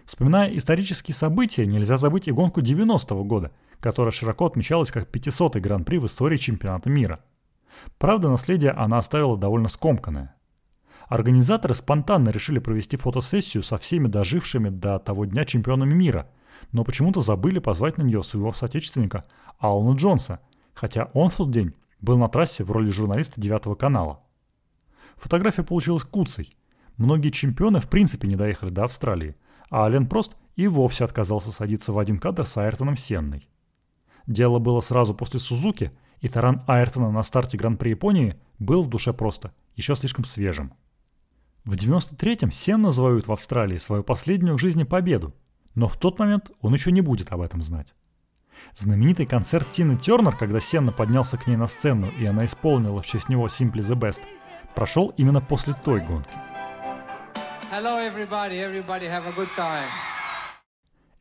Вспоминая 0.04 0.54
исторические 0.56 1.14
события, 1.14 1.66
нельзя 1.66 1.96
забыть 1.96 2.28
и 2.28 2.32
гонку 2.32 2.60
90-го 2.60 3.24
года, 3.24 3.52
которая 3.80 4.12
широко 4.12 4.46
отмечалась 4.46 4.90
как 4.90 5.10
500-й 5.10 5.60
гран-при 5.60 5.98
в 5.98 6.06
истории 6.06 6.36
чемпионата 6.36 6.90
мира. 6.90 7.20
Правда, 7.98 8.28
наследие 8.28 8.72
она 8.72 8.98
оставила 8.98 9.36
довольно 9.36 9.68
скомканное. 9.68 10.34
Организаторы 11.08 11.74
спонтанно 11.74 12.30
решили 12.30 12.58
провести 12.58 12.96
фотосессию 12.96 13.62
со 13.62 13.76
всеми 13.76 14.08
дожившими 14.08 14.68
до 14.68 14.98
того 14.98 15.26
дня 15.26 15.44
чемпионами 15.44 15.94
мира, 15.94 16.30
но 16.72 16.84
почему-то 16.84 17.20
забыли 17.20 17.58
позвать 17.58 17.98
на 17.98 18.02
нее 18.02 18.22
своего 18.22 18.52
соотечественника 18.52 19.24
Алана 19.58 19.96
Джонса, 19.96 20.40
хотя 20.72 21.10
он 21.12 21.30
в 21.30 21.36
тот 21.36 21.50
день 21.50 21.74
был 22.00 22.18
на 22.18 22.28
трассе 22.28 22.64
в 22.64 22.70
роли 22.70 22.88
журналиста 22.88 23.40
девятого 23.40 23.74
канала. 23.74 24.20
Фотография 25.16 25.62
получилась 25.62 26.04
куцей. 26.04 26.56
Многие 26.96 27.30
чемпионы 27.30 27.80
в 27.80 27.88
принципе 27.88 28.28
не 28.28 28.36
доехали 28.36 28.70
до 28.70 28.84
Австралии, 28.84 29.36
а 29.70 29.84
Ален 29.84 30.06
Прост 30.06 30.36
и 30.56 30.68
вовсе 30.68 31.04
отказался 31.04 31.52
садиться 31.52 31.92
в 31.92 31.98
один 31.98 32.18
кадр 32.18 32.46
с 32.46 32.56
Айртоном 32.56 32.96
Сенной. 32.96 33.48
Дело 34.26 34.58
было 34.58 34.80
сразу 34.80 35.14
после 35.14 35.40
Сузуки, 35.40 35.92
и 36.20 36.28
таран 36.28 36.62
Айртона 36.66 37.10
на 37.10 37.22
старте 37.22 37.58
Гран-при 37.58 37.90
Японии 37.90 38.36
был 38.58 38.82
в 38.82 38.88
душе 38.88 39.12
просто, 39.12 39.52
еще 39.76 39.94
слишком 39.94 40.24
свежим. 40.24 40.72
В 41.64 41.74
93-м 41.74 42.50
Сенна 42.52 42.92
завоюет 42.92 43.26
в 43.26 43.32
Австралии 43.32 43.78
свою 43.78 44.04
последнюю 44.04 44.56
в 44.56 44.60
жизни 44.60 44.84
победу, 44.84 45.34
но 45.74 45.88
в 45.88 45.96
тот 45.96 46.18
момент 46.18 46.50
он 46.60 46.72
еще 46.72 46.92
не 46.92 47.00
будет 47.00 47.32
об 47.32 47.40
этом 47.40 47.62
знать. 47.62 47.94
Знаменитый 48.76 49.26
концерт 49.26 49.70
Тины 49.70 49.96
Тернер, 49.96 50.36
когда 50.36 50.60
Сенна 50.60 50.92
поднялся 50.92 51.36
к 51.36 51.46
ней 51.46 51.56
на 51.56 51.66
сцену 51.66 52.10
и 52.18 52.24
она 52.24 52.44
исполнила 52.44 53.02
в 53.02 53.06
честь 53.06 53.28
него 53.28 53.46
Simply 53.46 53.80
the 53.80 53.98
Best, 53.98 54.20
прошел 54.74 55.12
именно 55.16 55.40
после 55.40 55.74
той 55.84 56.00
гонки. 56.00 56.30
Hello, 57.70 57.98
everybody. 57.98 58.58
Everybody 58.58 59.08
have 59.08 59.26
a 59.26 59.32
good 59.34 59.48
time. 59.56 59.88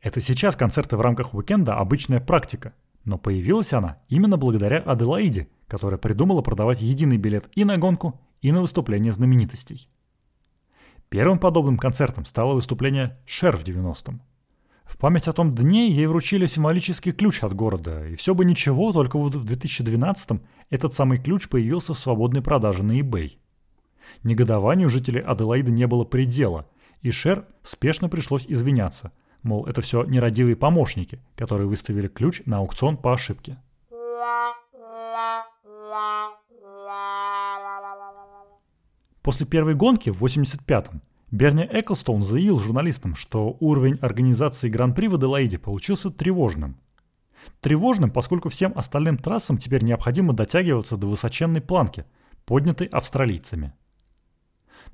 Это 0.00 0.20
сейчас 0.20 0.54
концерты 0.54 0.96
в 0.96 1.00
рамках 1.00 1.32
уикенда 1.34 1.76
обычная 1.76 2.20
практика, 2.20 2.74
но 3.04 3.16
появилась 3.16 3.72
она 3.72 3.98
именно 4.08 4.36
благодаря 4.36 4.78
Аделаиде, 4.78 5.48
которая 5.66 5.98
придумала 5.98 6.42
продавать 6.42 6.82
единый 6.82 7.16
билет 7.16 7.48
и 7.54 7.64
на 7.64 7.78
гонку, 7.78 8.20
и 8.42 8.52
на 8.52 8.60
выступление 8.60 9.12
знаменитостей. 9.12 9.88
Первым 11.08 11.38
подобным 11.38 11.78
концертом 11.78 12.26
стало 12.26 12.52
выступление 12.54 13.18
Шер 13.24 13.56
в 13.56 13.64
90-м. 13.64 14.20
В 14.84 14.98
память 14.98 15.28
о 15.28 15.32
том 15.32 15.54
дне 15.54 15.88
ей 15.88 16.06
вручили 16.06 16.46
символический 16.46 17.12
ключ 17.12 17.42
от 17.42 17.54
города, 17.54 18.06
и 18.06 18.16
все 18.16 18.34
бы 18.34 18.44
ничего, 18.44 18.92
только 18.92 19.18
вот 19.18 19.34
в 19.34 19.44
2012-м 19.50 20.42
этот 20.68 20.94
самый 20.94 21.18
ключ 21.18 21.48
появился 21.48 21.94
в 21.94 21.98
свободной 21.98 22.42
продаже 22.42 22.82
на 22.82 23.00
eBay. 23.00 23.38
Негодованию 24.22 24.90
жителей 24.90 25.20
Аделаиды 25.20 25.72
не 25.72 25.86
было 25.86 26.04
предела, 26.04 26.66
и 27.02 27.10
Шер 27.10 27.46
спешно 27.62 28.08
пришлось 28.08 28.46
извиняться, 28.48 29.12
мол, 29.42 29.66
это 29.66 29.82
все 29.82 30.04
нерадивые 30.04 30.56
помощники, 30.56 31.20
которые 31.36 31.68
выставили 31.68 32.08
ключ 32.08 32.42
на 32.46 32.58
аукцион 32.58 32.96
по 32.96 33.12
ошибке. 33.12 33.58
После 39.22 39.46
первой 39.46 39.74
гонки 39.74 40.10
в 40.10 40.22
85-м 40.22 41.02
Берни 41.30 41.66
Эклстоун 41.68 42.22
заявил 42.22 42.60
журналистам, 42.60 43.16
что 43.16 43.56
уровень 43.58 43.98
организации 44.00 44.68
Гран-при 44.68 45.08
в 45.08 45.14
Аделаиде 45.14 45.58
получился 45.58 46.10
тревожным. 46.10 46.78
Тревожным, 47.60 48.10
поскольку 48.10 48.50
всем 48.50 48.72
остальным 48.76 49.18
трассам 49.18 49.58
теперь 49.58 49.82
необходимо 49.82 50.32
дотягиваться 50.32 50.96
до 50.96 51.06
высоченной 51.08 51.60
планки, 51.60 52.04
поднятой 52.44 52.86
австралийцами. 52.86 53.72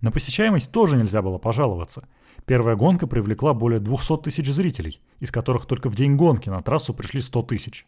На 0.00 0.11
посещаемость 0.11 0.72
тоже 0.72 0.96
нельзя 0.96 1.22
было 1.22 1.38
пожаловаться. 1.38 2.09
Первая 2.46 2.76
гонка 2.76 3.07
привлекла 3.07 3.55
более 3.55 3.81
200 3.81 4.18
тысяч 4.18 4.50
зрителей, 4.50 5.00
из 5.18 5.31
которых 5.31 5.66
только 5.66 5.88
в 5.90 5.94
день 5.94 6.16
гонки 6.16 6.48
на 6.48 6.62
трассу 6.62 6.94
пришли 6.94 7.20
100 7.20 7.42
тысяч. 7.42 7.87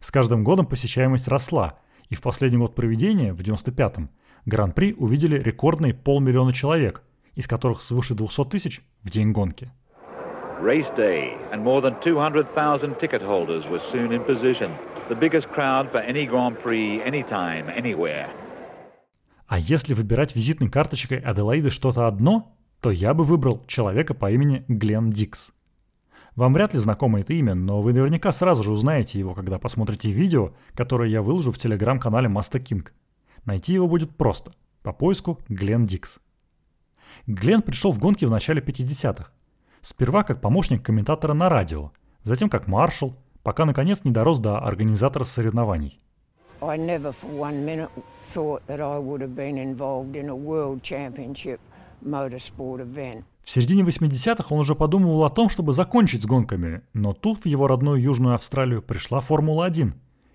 С 0.00 0.10
каждым 0.10 0.44
годом 0.44 0.66
посещаемость 0.66 1.28
росла, 1.28 1.78
и 2.08 2.14
в 2.14 2.22
последний 2.22 2.58
год 2.58 2.74
проведения, 2.74 3.32
в 3.32 3.40
95-м, 3.40 4.10
Гран-при 4.46 4.94
увидели 4.94 5.38
рекордные 5.38 5.94
полмиллиона 5.94 6.52
человек, 6.52 7.02
из 7.34 7.46
которых 7.46 7.82
свыше 7.82 8.14
200 8.14 8.44
тысяч 8.46 8.82
в 9.02 9.10
день 9.10 9.32
гонки. 9.32 9.70
Race 10.62 10.90
day, 10.96 11.38
and 11.52 11.62
more 11.62 11.80
than 11.80 11.94
200,000 12.02 12.98
ticket 13.00 13.22
holders 13.22 13.64
were 13.66 13.80
soon 13.92 14.12
in 14.12 14.22
position. 14.24 14.76
The 15.08 15.14
biggest 15.14 15.48
crowd 15.48 15.90
for 15.90 16.00
any 16.00 16.26
Grand 16.26 16.58
Prix, 16.60 17.00
anytime, 17.02 17.70
anywhere. 17.70 18.28
А 19.50 19.58
если 19.58 19.94
выбирать 19.94 20.36
визитной 20.36 20.70
карточкой 20.70 21.18
Аделаиды 21.18 21.70
что-то 21.70 22.06
одно, 22.06 22.56
то 22.80 22.92
я 22.92 23.14
бы 23.14 23.24
выбрал 23.24 23.64
человека 23.66 24.14
по 24.14 24.30
имени 24.30 24.64
Глен 24.68 25.10
Дикс. 25.10 25.50
Вам 26.36 26.54
вряд 26.54 26.72
ли 26.72 26.78
знакомо 26.78 27.18
это 27.18 27.32
имя, 27.32 27.56
но 27.56 27.82
вы 27.82 27.92
наверняка 27.92 28.30
сразу 28.30 28.62
же 28.62 28.70
узнаете 28.70 29.18
его, 29.18 29.34
когда 29.34 29.58
посмотрите 29.58 30.12
видео, 30.12 30.52
которое 30.76 31.10
я 31.10 31.20
выложу 31.20 31.50
в 31.50 31.58
телеграм-канале 31.58 32.28
Master 32.28 32.62
King. 32.62 32.90
Найти 33.44 33.72
его 33.72 33.88
будет 33.88 34.16
просто, 34.16 34.54
по 34.84 34.92
поиску 34.92 35.40
Глен 35.48 35.84
Дикс. 35.84 36.20
Глен 37.26 37.62
пришел 37.62 37.90
в 37.90 37.98
гонки 37.98 38.24
в 38.24 38.30
начале 38.30 38.62
50-х. 38.62 39.32
Сперва 39.82 40.22
как 40.22 40.40
помощник 40.40 40.84
комментатора 40.84 41.34
на 41.34 41.48
радио, 41.48 41.90
затем 42.22 42.50
как 42.50 42.68
маршал, 42.68 43.16
пока 43.42 43.64
наконец 43.64 44.04
не 44.04 44.12
дорос 44.12 44.38
до 44.38 44.60
организатора 44.60 45.24
соревнований. 45.24 46.00
I 46.62 46.76
never 46.76 47.12
for 47.12 47.28
one 47.28 47.64
minute 47.64 47.90
thought 48.32 48.62
that 48.66 48.80
I 48.80 48.98
would 48.98 49.20
have 49.22 49.34
been 49.34 49.56
involved 49.56 50.14
in 50.14 50.28
a 50.28 50.34
world 50.34 50.82
championship 50.82 51.58
motorsport 52.04 52.80
event. 52.80 53.24
В 53.42 53.50
середине 53.50 53.82
80-х 53.82 54.54
он 54.54 54.60
уже 54.60 54.74
подумывал 54.74 55.24
о 55.24 55.30
том, 55.30 55.48
чтобы 55.48 55.72
закончить 55.72 56.22
с 56.22 56.26
гонками, 56.26 56.82
но 56.92 57.14
тут 57.14 57.44
в 57.44 57.46
его 57.46 57.66
родную 57.66 58.00
Южную 58.00 58.34
Австралию 58.34 58.82
пришла 58.82 59.20
Формула-1, 59.20 59.92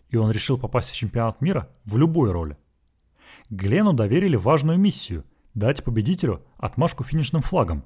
и 0.10 0.18
он 0.18 0.32
решил 0.32 0.58
попасть 0.58 0.90
в 0.90 0.96
чемпионат 0.96 1.40
мира 1.42 1.70
в 1.86 1.98
любой 1.98 2.32
роли. 2.32 2.58
Глену 3.50 3.94
доверили 3.94 4.36
важную 4.36 4.80
миссию– 4.80 5.24
дать 5.54 5.84
победителю 5.84 6.44
отмашку 6.58 7.04
финишным 7.04 7.42
флагом. 7.42 7.86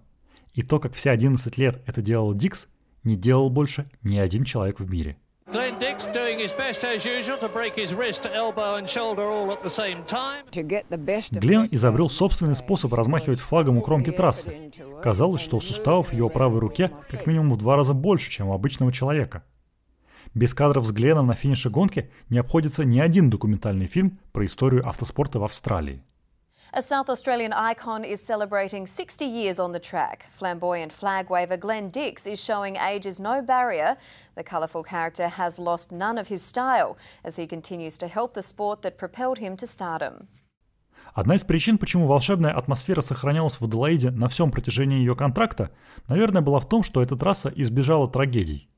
И 0.54 0.64
то, 0.64 0.80
как 0.80 0.94
все 0.94 1.12
11 1.12 1.58
лет 1.58 1.82
это 1.86 2.02
делал 2.02 2.34
Дикс, 2.34 2.68
не 3.04 3.16
делал 3.16 3.50
больше 3.50 3.90
ни 4.02 4.18
один 4.18 4.44
человек 4.44 4.80
в 4.80 4.90
мире. 4.90 5.18
Glenn 5.52 5.80
Dix 5.80 6.06
doing 6.14 6.38
his 6.38 6.54
best 6.54 6.84
as 6.84 7.04
usual 7.04 7.38
to 7.40 7.50
break 7.50 7.74
his 7.76 7.92
wrist, 7.96 8.28
elbow 8.32 8.76
and 8.76 8.88
shoulder 8.88 9.24
all 9.24 9.52
at 9.52 9.64
the 9.64 9.70
same 9.70 10.04
time. 10.06 10.44
To 10.52 10.62
get 10.62 10.84
the 10.90 10.98
best 10.98 11.32
of 11.32 11.40
Глен 11.40 11.68
изобрел 11.72 12.08
собственный 12.08 12.56
способ 12.56 12.94
размахивать 12.94 13.40
флагом 13.40 13.78
у 13.78 13.82
кромки 13.82 14.12
трассы. 14.12 14.72
Казалось, 15.02 15.42
что 15.42 15.58
у 15.58 15.62
суставов 15.62 16.10
в 16.10 16.14
его 16.14 16.30
правой 16.30 16.60
руке 16.60 16.92
как 17.10 17.26
минимум 17.26 17.54
в 17.54 17.58
два 17.58 17.76
раза 17.78 17.94
больше, 17.94 18.30
чем 18.30 18.50
у 18.50 18.54
обычного 18.54 18.94
человека. 18.94 19.44
Без 20.36 20.54
кадров 20.54 20.86
с 20.86 20.92
Гленом 20.92 21.26
на 21.26 21.34
финише 21.34 21.72
гонки 21.72 22.12
не 22.30 22.38
обходится 22.38 22.86
ни 22.86 23.00
один 23.00 23.32
документальный 23.32 23.88
фильм 23.88 24.20
про 24.32 24.46
историю 24.46 24.88
автоспорта 24.88 25.40
в 25.40 25.44
Австралии. 25.44 26.04
A 26.72 26.84
South 26.84 27.10
Australian 27.10 27.52
icon 27.52 28.04
is 28.06 28.22
celebrating 28.22 28.86
60 28.86 29.26
years 29.26 29.58
on 29.58 29.72
the 29.72 29.80
track. 29.80 30.28
Flamboyant 30.30 30.92
flag 30.92 31.28
waver 31.28 31.58
Glenn 31.58 31.90
Dix 31.90 32.28
is 32.28 32.40
showing 32.40 32.78
age 32.78 33.08
is 33.08 33.20
no 33.20 33.42
barrier. 33.42 33.98
The 34.36 34.44
colourful 34.44 34.84
character 34.84 35.30
has 35.30 35.58
lost 35.58 35.92
none 35.92 36.20
of 36.20 36.28
his 36.28 36.44
style 36.44 36.96
as 37.24 37.38
he 37.38 37.48
continues 37.48 37.98
to 37.98 38.08
help 38.08 38.36
the 38.36 38.44
sport 38.44 38.84
that 38.84 39.00
propelled 39.00 39.40
him 39.40 39.58
to 39.58 39.66
stardom. 39.66 40.28
Одна 41.16 41.34
из 41.34 41.44
причин, 41.44 41.80
почему 41.80 42.06
волшебная 42.06 42.52
атмосфера 42.52 43.02
сохранялась 43.02 43.60
в 43.60 43.66
Аделаиде 43.66 44.12
на 44.12 44.30
всем 44.30 44.52
протяжении 44.52 45.00
ее 45.00 45.16
контракта, 45.16 45.72
наверное, 46.08 46.44
была 46.44 46.60
в 46.60 46.70
том, 46.70 46.84
что 46.84 47.02
эта 47.02 47.16
трасса 47.16 47.52
избежала 47.56 48.08
трагедий. 48.08 48.70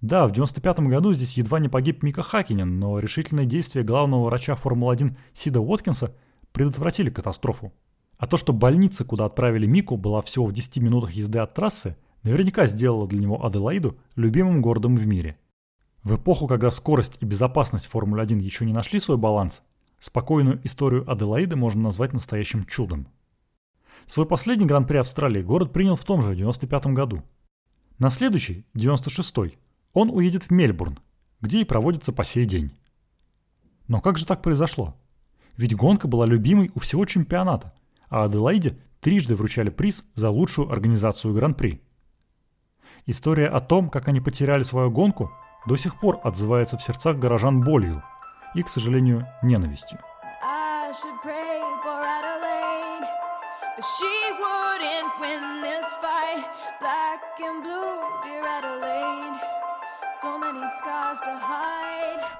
Да, 0.00 0.26
в 0.26 0.32
95 0.32 0.80
году 0.80 1.12
здесь 1.12 1.36
едва 1.36 1.60
не 1.60 1.68
погиб 1.68 2.02
Мика 2.02 2.24
Хакинен, 2.24 2.80
но 2.80 2.98
решительные 2.98 3.46
действия 3.46 3.84
главного 3.84 4.24
врача 4.24 4.56
Формулы-1 4.56 5.16
Сида 5.34 5.60
Уоткинса 5.60 6.12
предотвратили 6.56 7.10
катастрофу. 7.10 7.74
А 8.16 8.26
то, 8.26 8.38
что 8.38 8.54
больница, 8.54 9.04
куда 9.04 9.26
отправили 9.26 9.66
Мику, 9.66 9.98
была 9.98 10.22
всего 10.22 10.46
в 10.46 10.54
10 10.54 10.78
минутах 10.78 11.10
езды 11.10 11.38
от 11.38 11.52
трассы, 11.52 11.98
наверняка 12.22 12.64
сделала 12.64 13.06
для 13.06 13.20
него 13.20 13.44
Аделаиду 13.44 13.98
любимым 14.14 14.62
городом 14.62 14.96
в 14.96 15.06
мире. 15.06 15.36
В 16.02 16.16
эпоху, 16.16 16.46
когда 16.46 16.70
скорость 16.70 17.18
и 17.20 17.26
безопасность 17.26 17.88
Формулы-1 17.88 18.38
еще 18.38 18.64
не 18.64 18.72
нашли 18.72 19.00
свой 19.00 19.18
баланс, 19.18 19.60
спокойную 20.00 20.58
историю 20.64 21.04
Аделаиды 21.10 21.56
можно 21.56 21.82
назвать 21.82 22.14
настоящим 22.14 22.64
чудом. 22.64 23.06
Свой 24.06 24.24
последний 24.24 24.64
гран-при 24.64 24.96
Австралии 24.96 25.42
город 25.42 25.74
принял 25.74 25.94
в 25.94 26.06
том 26.06 26.22
же 26.22 26.34
95 26.34 26.86
году. 26.86 27.22
На 27.98 28.08
следующий, 28.08 28.64
96-й, 28.74 29.58
он 29.92 30.08
уедет 30.08 30.44
в 30.44 30.50
Мельбурн, 30.52 31.00
где 31.42 31.60
и 31.60 31.64
проводится 31.64 32.14
по 32.14 32.24
сей 32.24 32.46
день. 32.46 32.70
Но 33.88 34.00
как 34.00 34.16
же 34.16 34.24
так 34.24 34.40
произошло? 34.40 34.96
Ведь 35.56 35.74
гонка 35.74 36.06
была 36.06 36.26
любимой 36.26 36.70
у 36.74 36.80
всего 36.80 37.04
чемпионата, 37.04 37.72
а 38.08 38.24
Аделаиде 38.24 38.78
трижды 39.00 39.36
вручали 39.36 39.70
приз 39.70 40.04
за 40.14 40.30
лучшую 40.30 40.70
организацию 40.70 41.34
Гран-при. 41.34 41.82
История 43.06 43.48
о 43.48 43.60
том, 43.60 43.88
как 43.88 44.08
они 44.08 44.20
потеряли 44.20 44.64
свою 44.64 44.90
гонку, 44.90 45.30
до 45.66 45.76
сих 45.76 45.98
пор 45.98 46.20
отзывается 46.22 46.76
в 46.76 46.82
сердцах 46.82 47.16
горожан 47.18 47.62
болью 47.62 48.02
и, 48.54 48.62
к 48.62 48.68
сожалению, 48.68 49.26
ненавистью. 49.42 49.98
But 53.76 53.84
she 53.84 54.16
wouldn't 54.40 55.20
win 55.20 55.60
this 55.60 55.96
fight. 56.00 56.48
Black 56.80 57.20
and 57.46 57.62
blue, 57.62 58.00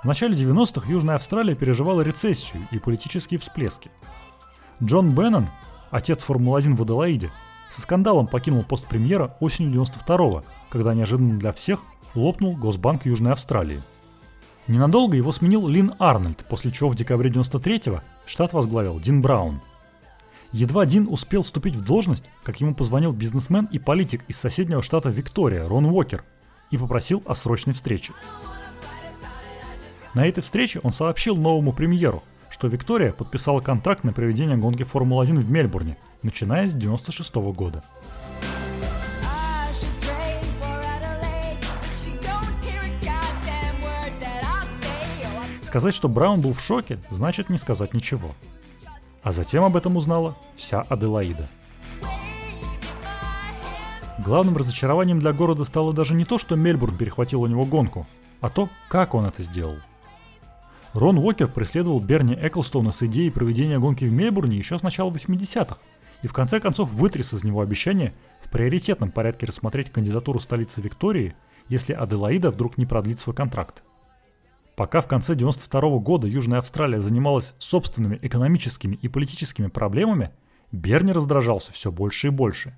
В 0.03 0.05
начале 0.05 0.35
90-х 0.35 0.91
Южная 0.91 1.17
Австралия 1.17 1.55
переживала 1.55 2.03
рецессию 2.03 2.67
и 2.71 2.79
политические 2.79 3.39
всплески. 3.39 3.91
Джон 4.83 5.15
Беннон, 5.15 5.49
отец 5.91 6.23
Формулы-1 6.23 6.77
в 6.77 6.83
Аделаиде, 6.83 7.31
со 7.69 7.81
скандалом 7.81 8.27
покинул 8.27 8.63
пост 8.63 8.87
премьера 8.87 9.37
осенью 9.41 9.83
92-го, 9.83 10.45
когда 10.71 10.95
неожиданно 10.95 11.39
для 11.39 11.53
всех 11.53 11.81
лопнул 12.15 12.57
Госбанк 12.57 13.07
Южной 13.07 13.33
Австралии. 13.33 13.83
Ненадолго 14.69 15.17
его 15.17 15.33
сменил 15.33 15.67
Лин 15.67 15.93
Арнольд, 15.99 16.45
после 16.49 16.73
чего 16.73 16.91
в 16.91 16.95
декабре 16.95 17.31
93-го 17.31 18.03
штат 18.27 18.53
возглавил 18.53 19.01
Дин 19.01 19.23
Браун– 19.23 19.61
Едва 20.53 20.87
Дин 20.87 21.07
успел 21.11 21.43
вступить 21.43 21.77
в 21.77 21.85
должность, 21.85 22.25
как 22.43 22.61
ему 22.61 22.75
позвонил 22.75 23.13
бизнесмен 23.13 23.69
и 23.73 23.79
политик 23.79 24.23
из 24.29 24.39
соседнего 24.39 24.83
штата 24.83 25.09
Виктория, 25.11 25.67
Рон 25.67 25.87
Уокер, 25.87 26.25
и 26.71 26.79
попросил 26.79 27.23
о 27.27 27.35
срочной 27.35 27.75
встрече. 27.75 28.13
На 30.15 30.27
этой 30.27 30.41
встрече 30.41 30.81
он 30.83 30.93
сообщил 30.93 31.37
новому 31.37 31.73
премьеру, 31.73 32.23
что 32.49 32.69
Виктория 32.69 33.13
подписала 33.13 33.61
контракт 33.61 34.03
на 34.03 34.13
проведение 34.13 34.57
гонки 34.57 34.83
Формулы-1 34.83 35.37
в 35.37 35.51
Мельбурне, 35.51 35.99
начиная 36.23 36.71
с 36.71 36.75
1996 36.75 37.35
года. 37.55 37.85
Сказать, 45.63 45.95
что 45.95 46.09
Браун 46.09 46.41
был 46.41 46.55
в 46.55 46.61
шоке, 46.61 46.99
значит 47.11 47.51
не 47.51 47.59
сказать 47.59 47.93
ничего. 47.93 48.35
А 49.23 49.33
затем 49.33 49.65
об 49.65 49.77
этом 49.77 49.97
узнала 49.97 50.35
вся 50.57 50.81
Аделаида. 50.81 51.49
Главным 54.19 54.57
разочарованием 54.57 55.19
для 55.19 55.33
города 55.33 55.65
стало 55.65 55.93
даже 55.93 56.15
не 56.15 56.25
то, 56.25 56.39
что 56.39 56.57
Мельбурн 56.57 56.97
перехватил 56.97 57.43
у 57.43 57.47
него 57.47 57.67
гонку, 57.67 58.07
а 58.41 58.49
то, 58.49 58.69
как 58.89 59.15
он 59.15 59.27
это 59.27 59.43
сделал. 59.43 59.77
Рон 60.95 61.19
Уокер 61.19 61.49
преследовал 61.49 62.01
Берни 62.01 62.35
Эклстоуна 62.35 62.93
с 62.93 63.03
идеей 63.03 63.31
проведения 63.31 63.79
гонки 63.79 64.07
в 64.07 64.13
Мельбурне 64.13 64.57
еще 64.57 64.79
с 64.79 64.83
начала 64.83 65.11
80-х, 65.11 65.77
и 66.23 66.29
в 66.29 66.33
конце 66.33 66.61
концов 66.61 66.91
вытряс 66.91 67.35
из 67.35 67.45
него 67.45 67.61
обещание 67.61 68.15
в 68.41 68.51
приоритетном 68.51 69.11
порядке 69.11 69.45
рассмотреть 69.45 69.91
кандидатуру 69.91 70.41
столицы 70.41 70.81
Виктории, 70.81 71.35
если 71.69 71.93
Аделаида 71.93 72.51
вдруг 72.51 72.79
не 72.79 72.87
продлит 72.87 73.21
свой 73.21 73.37
контракт. 73.37 73.83
Пока 74.77 75.03
в 75.03 75.07
конце 75.07 75.35
92 75.35 75.99
года 75.99 76.27
Южная 76.27 76.61
Австралия 76.61 77.01
занималась 77.01 77.55
собственными 77.59 78.19
экономическими 78.23 78.95
и 78.95 79.09
политическими 79.09 79.67
проблемами, 79.67 80.31
Берни 80.73 81.13
раздражался 81.13 81.73
все 81.73 81.93
больше 81.93 82.29
и 82.29 82.31
больше. 82.31 82.75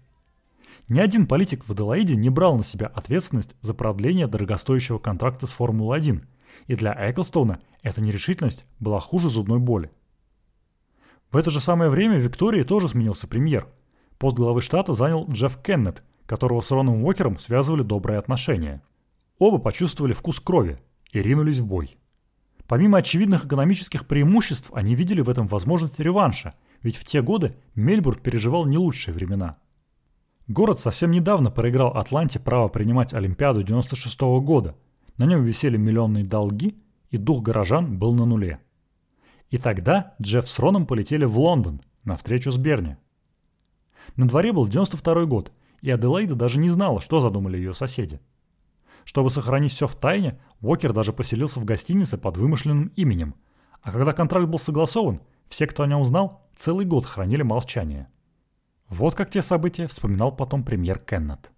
Ни 0.88 1.00
один 1.00 1.26
политик 1.26 1.64
в 1.66 1.72
Аделаиде 1.72 2.16
не 2.16 2.30
брал 2.30 2.56
на 2.56 2.64
себя 2.64 2.86
ответственность 2.86 3.56
за 3.60 3.74
продление 3.74 4.26
дорогостоящего 4.26 4.98
контракта 4.98 5.46
с 5.46 5.52
Формулой-1, 5.52 6.24
и 6.66 6.74
для 6.74 6.94
Эклстоуна 7.10 7.60
эта 7.82 8.00
нерешительность 8.00 8.66
была 8.80 8.98
хуже 9.00 9.28
зубной 9.28 9.58
боли. 9.58 9.90
В 11.30 11.36
это 11.36 11.50
же 11.50 11.60
самое 11.60 11.90
время 11.90 12.16
в 12.18 12.22
Виктории 12.22 12.62
тоже 12.62 12.88
сменился 12.88 13.26
премьер. 13.26 13.68
Пост 14.18 14.36
главы 14.36 14.62
штата 14.62 14.92
занял 14.94 15.30
Джефф 15.30 15.58
Кеннет, 15.62 16.02
которого 16.26 16.60
с 16.62 16.70
Роном 16.70 17.04
Уокером 17.04 17.38
связывали 17.38 17.82
добрые 17.82 18.18
отношения. 18.18 18.82
Оба 19.38 19.58
почувствовали 19.58 20.14
вкус 20.14 20.40
крови– 20.40 20.80
и 21.12 21.22
ринулись 21.22 21.58
в 21.58 21.66
бой. 21.66 21.96
Помимо 22.66 22.98
очевидных 22.98 23.46
экономических 23.46 24.06
преимуществ, 24.06 24.70
они 24.74 24.94
видели 24.94 25.22
в 25.22 25.30
этом 25.30 25.46
возможность 25.46 25.98
реванша, 26.00 26.54
ведь 26.82 26.96
в 26.96 27.04
те 27.04 27.22
годы 27.22 27.56
Мельбурн 27.74 28.20
переживал 28.20 28.66
не 28.66 28.76
лучшие 28.76 29.14
времена. 29.14 29.58
Город 30.48 30.80
совсем 30.80 31.10
недавно 31.10 31.50
проиграл 31.50 31.88
Атланте 31.88 32.40
право 32.40 32.68
принимать 32.68 33.12
Олимпиаду 33.12 33.62
96 33.62 34.18
-го 34.18 34.40
года. 34.40 34.74
На 35.18 35.26
нем 35.26 35.44
висели 35.44 35.76
миллионные 35.76 36.24
долги, 36.24 36.78
и 37.10 37.18
дух 37.18 37.42
горожан 37.42 37.98
был 37.98 38.14
на 38.14 38.24
нуле. 38.24 38.58
И 39.50 39.58
тогда 39.58 40.14
Джефф 40.22 40.48
с 40.48 40.58
Роном 40.58 40.86
полетели 40.86 41.26
в 41.26 41.38
Лондон 41.38 41.82
на 42.04 42.16
встречу 42.16 42.50
с 42.50 42.56
Берни. 42.56 42.96
На 44.16 44.26
дворе 44.26 44.54
был 44.54 44.66
92 44.66 45.26
год, 45.26 45.52
и 45.82 45.90
Аделаида 45.90 46.34
даже 46.34 46.58
не 46.58 46.70
знала, 46.70 47.02
что 47.02 47.20
задумали 47.20 47.58
ее 47.58 47.74
соседи. 47.74 48.18
Чтобы 49.04 49.28
сохранить 49.28 49.72
все 49.72 49.86
в 49.86 49.94
тайне, 49.96 50.40
Уокер 50.62 50.94
даже 50.94 51.12
поселился 51.12 51.60
в 51.60 51.66
гостинице 51.66 52.16
под 52.16 52.38
вымышленным 52.38 52.90
именем. 52.96 53.34
А 53.82 53.92
когда 53.92 54.14
контракт 54.14 54.48
был 54.48 54.58
согласован, 54.58 55.20
все, 55.48 55.66
кто 55.66 55.82
о 55.82 55.86
нем 55.86 56.00
узнал, 56.00 56.48
целый 56.56 56.86
год 56.86 57.04
хранили 57.04 57.42
молчание. 57.42 58.08
Вот 58.88 59.14
как 59.14 59.30
те 59.30 59.42
события 59.42 59.86
вспоминал 59.86 60.32
потом 60.32 60.62
премьер 60.62 60.98
Кеннет. 60.98 61.50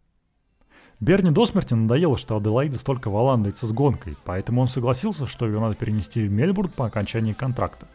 Берни 0.98 1.30
до 1.30 1.46
смерти 1.46 1.74
надоело, 1.74 2.18
что 2.18 2.36
Аделаида 2.36 2.76
столько 2.76 3.08
валандается 3.08 3.66
с 3.66 3.72
гонкой, 3.72 4.16
поэтому 4.24 4.60
он 4.60 4.68
согласился, 4.68 5.26
что 5.26 5.46
ее 5.46 5.60
надо 5.60 5.74
перенести 5.74 6.26
в 6.26 6.30
Мельбурн 6.30 6.70
по 6.70 6.86
окончании 6.86 7.32
контракта. 7.32 7.86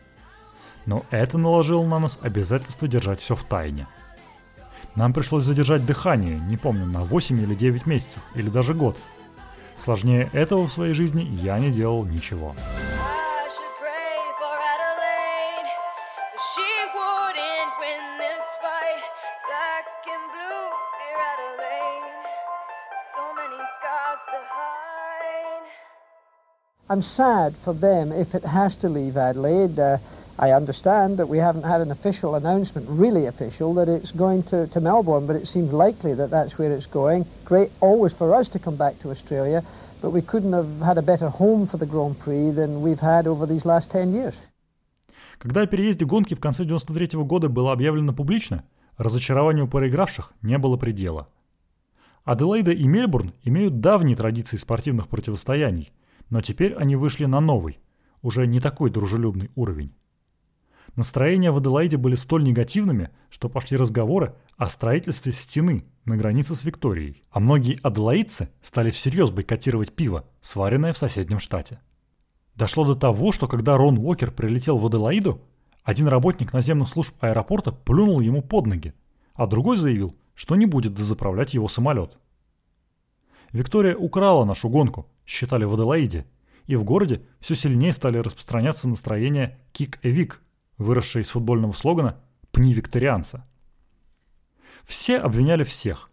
Но 0.85 1.05
это 1.11 1.37
наложило 1.37 1.85
на 1.85 1.99
нас 1.99 2.17
обязательство 2.21 2.87
держать 2.87 3.19
все 3.19 3.35
в 3.35 3.43
тайне. 3.43 3.87
Нам 4.95 5.13
пришлось 5.13 5.43
задержать 5.43 5.85
дыхание, 5.85 6.39
не 6.39 6.57
помню, 6.57 6.85
на 6.85 7.03
8 7.03 7.39
или 7.41 7.53
9 7.53 7.85
месяцев, 7.85 8.23
или 8.33 8.49
даже 8.49 8.73
год– 8.73 8.97
Сложнее 9.77 10.29
этого 10.33 10.67
в 10.67 10.71
своей 10.71 10.93
жизни 10.93 11.21
я 11.41 11.59
не 11.59 11.71
делал 11.71 12.05
ничего. 12.05 12.55
I'm 26.95 27.01
sad 27.01 27.53
for 27.57 27.73
them 27.73 28.13
if 28.13 28.33
it 28.35 28.45
has 28.45 28.77
to 28.77 28.87
leave 28.87 29.17
Adelaide. 29.17 29.77
Uh, 29.77 29.97
I 30.39 30.51
understand 30.51 31.17
that 31.17 31.27
we 31.27 31.37
haven't 31.37 31.63
had 31.63 31.81
an 31.81 31.91
official 31.91 32.35
announcement, 32.35 32.87
really 32.89 33.25
official, 33.25 33.73
that 33.73 33.89
it's 33.89 34.11
going 34.11 34.43
to, 34.43 34.67
to 34.67 34.79
Melbourne, 34.79 35.27
but 35.27 35.35
it 35.35 35.45
seems 35.45 35.73
likely 35.73 36.13
that 36.13 36.29
that's 36.29 36.57
where 36.57 36.71
it's 36.71 36.85
going. 36.85 37.25
Great 37.43 37.69
always 37.81 38.13
for 38.13 38.33
us 38.33 38.47
to 38.47 38.59
come 38.59 38.77
back 38.77 38.97
to 38.99 39.09
Australia, 39.09 39.61
but 40.01 40.11
we 40.11 40.21
couldn't 40.21 40.53
have 40.53 40.79
had 40.79 40.97
a 40.97 41.01
better 41.01 41.27
home 41.27 41.67
for 41.67 41.75
the 41.75 41.85
Grand 41.85 42.17
Prix 42.17 42.51
than 42.51 42.81
we've 42.81 43.01
had 43.01 43.27
over 43.27 43.45
these 43.45 43.65
last 43.65 43.91
10 43.91 44.13
years. 44.13 44.35
Когда 45.37 45.63
о 45.63 45.67
переезде 45.67 46.05
гонки 46.05 46.33
в 46.33 46.39
конце 46.39 46.63
93 46.63 47.17
-го 47.17 47.25
года 47.25 47.49
было 47.49 47.73
объявлено 47.73 48.13
публично, 48.13 48.63
разочарованию 48.97 49.67
проигравших 49.67 50.31
не 50.41 50.57
было 50.57 50.77
предела. 50.77 51.27
Аделаида 52.23 52.71
и 52.71 52.87
Мельбурн 52.87 53.33
имеют 53.43 53.81
давние 53.81 54.15
традиции 54.15 54.55
спортивных 54.55 55.09
противостояний, 55.09 55.91
но 56.29 56.41
теперь 56.41 56.73
они 56.73 56.95
вышли 56.95 57.25
на 57.25 57.39
новый, 57.39 57.79
уже 58.21 58.47
не 58.47 58.59
такой 58.59 58.89
дружелюбный 58.89 59.51
уровень. 59.55 59.93
Настроения 60.95 61.51
в 61.51 61.57
Аделаиде 61.57 61.97
были 61.97 62.15
столь 62.15 62.43
негативными, 62.43 63.09
что 63.29 63.49
пошли 63.49 63.75
разговоры 63.75 64.33
о 64.55 64.69
строительстве 64.69 65.33
стены 65.33 65.85
на 66.05 66.15
границе 66.15 66.55
с 66.55 66.63
Викторией, 66.63 67.23
а 67.31 67.41
многие 67.41 67.77
аделаидцы 67.83 68.49
стали 68.61 68.91
всерьез 68.91 69.29
бойкотировать 69.29 69.91
пиво, 69.91 70.25
сваренное 70.39 70.93
в 70.93 70.97
соседнем 70.97 71.39
штате. 71.39 71.81
Дошло 72.55 72.85
до 72.85 72.95
того, 72.95 73.33
что 73.33 73.47
когда 73.49 73.75
Рон 73.75 73.97
Уокер 73.97 74.31
прилетел 74.31 74.77
в 74.77 74.85
Аделаиду, 74.85 75.41
один 75.83 76.07
работник 76.07 76.53
наземных 76.53 76.87
служб 76.87 77.13
аэропорта 77.19 77.71
плюнул 77.71 78.21
ему 78.21 78.41
под 78.41 78.67
ноги, 78.67 78.93
а 79.33 79.47
другой 79.47 79.75
заявил, 79.75 80.15
что 80.33 80.55
не 80.55 80.65
будет 80.65 80.93
дозаправлять 80.93 81.53
его 81.53 81.67
самолет. 81.67 82.17
Виктория 83.55 83.95
украла 83.95 84.43
нашу 84.43 84.67
гонку, 84.67 85.09
считали 85.25 85.63
в 85.63 85.73
Аделаиде, 85.73 86.25
и 86.65 86.75
в 86.75 86.83
городе 86.83 87.25
все 87.39 87.55
сильнее 87.55 87.93
стали 87.93 88.17
распространяться 88.17 88.89
настроения 88.89 89.57
«Kick 89.71 89.97
a 90.03 90.11
Vic», 90.11 90.33
выросшее 90.77 91.23
из 91.23 91.29
футбольного 91.29 91.71
слогана 91.71 92.17
«Пни 92.51 92.73
викторианца». 92.73 93.47
Все 94.83 95.19
обвиняли 95.19 95.63
всех. 95.63 96.11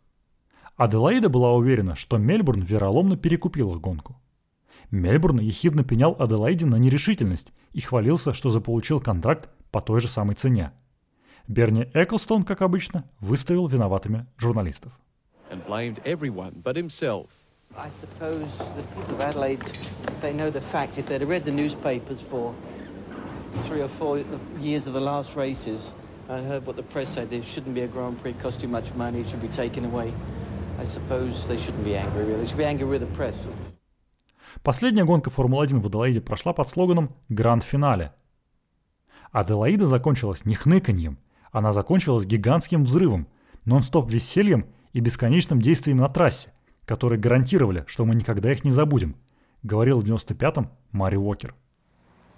Аделаида 0.76 1.28
была 1.28 1.52
уверена, 1.54 1.96
что 1.96 2.16
Мельбурн 2.16 2.62
вероломно 2.62 3.16
перекупил 3.16 3.72
их 3.72 3.80
гонку. 3.80 4.22
Мельбурн 4.92 5.40
ехидно 5.40 5.82
пенял 5.82 6.14
Аделаиде 6.20 6.66
на 6.66 6.76
нерешительность 6.76 7.52
и 7.72 7.80
хвалился, 7.80 8.34
что 8.34 8.50
заполучил 8.50 9.00
контракт 9.00 9.50
по 9.72 9.80
той 9.80 10.00
же 10.00 10.06
самой 10.06 10.36
цене. 10.36 10.70
Берни 11.48 11.90
Эклстон, 11.92 12.44
как 12.44 12.62
обычно, 12.62 13.10
выставил 13.18 13.66
виноватыми 13.66 14.28
журналистов. 14.36 14.92
And 15.52 15.64
blamed 15.66 16.00
everyone 16.04 16.60
but 16.64 16.74
himself. 16.74 17.44
I 17.76 17.88
suppose 17.90 18.48
the 18.76 18.82
people 18.94 19.14
of 19.14 19.20
Adelaide, 19.20 19.62
if 20.08 20.20
they 20.20 20.32
know 20.32 20.50
the 20.50 20.60
facts, 20.60 20.98
if 20.98 21.06
they'd 21.06 21.20
have 21.20 21.30
read 21.30 21.44
the 21.44 21.52
newspapers 21.52 22.20
for 22.20 22.54
three 23.66 23.80
or 23.80 23.88
four 23.88 24.24
years 24.58 24.86
of 24.86 24.94
the 24.94 25.00
last 25.00 25.36
races 25.36 25.94
and 26.28 26.46
heard 26.46 26.66
what 26.66 26.76
the 26.76 26.82
press 26.82 27.08
said, 27.10 27.30
there 27.30 27.42
shouldn't 27.42 27.74
be 27.74 27.82
a 27.82 27.86
Grand 27.86 28.20
Prix, 28.20 28.34
cost 28.34 28.60
too 28.60 28.68
much 28.68 28.92
money, 28.94 29.20
it 29.20 29.28
should 29.28 29.42
be 29.42 29.48
taken 29.48 29.84
away. 29.84 30.12
I 30.78 30.84
suppose 30.84 31.46
they 31.46 31.58
shouldn't 31.58 31.84
be 31.84 31.96
angry, 31.96 32.24
really. 32.24 32.40
They 32.40 32.48
should 32.48 32.58
be 32.58 32.64
angry 32.64 32.86
with 32.86 33.00
the 33.00 33.14
press. 33.14 33.36
Последняя 34.62 35.04
гонка 35.04 35.30
Формулы-1 35.30 35.80
в 35.80 35.86
Аделаиде 35.86 36.20
прошла 36.20 36.52
под 36.52 36.68
слоганом 36.68 37.14
«Гранд-финале». 37.28 38.12
Аделаида 39.32 39.86
закончилась 39.86 40.44
не 40.44 40.54
хныканьем, 40.54 41.18
она 41.52 41.72
закончилась 41.72 42.26
гигантским 42.26 42.84
взрывом, 42.84 43.26
нон-стоп 43.64 44.10
весельем 44.10 44.66
и 44.92 45.00
бесконечным 45.00 45.60
действием 45.60 45.98
на 45.98 46.08
трассе, 46.08 46.52
которые 46.84 47.18
гарантировали, 47.18 47.84
что 47.86 48.04
мы 48.04 48.14
никогда 48.14 48.52
их 48.52 48.64
не 48.64 48.70
забудем, 48.70 49.16
говорил 49.62 50.00
в 50.00 50.04
95-м 50.04 50.68
Мари 50.92 51.16
Уокер. 51.16 51.54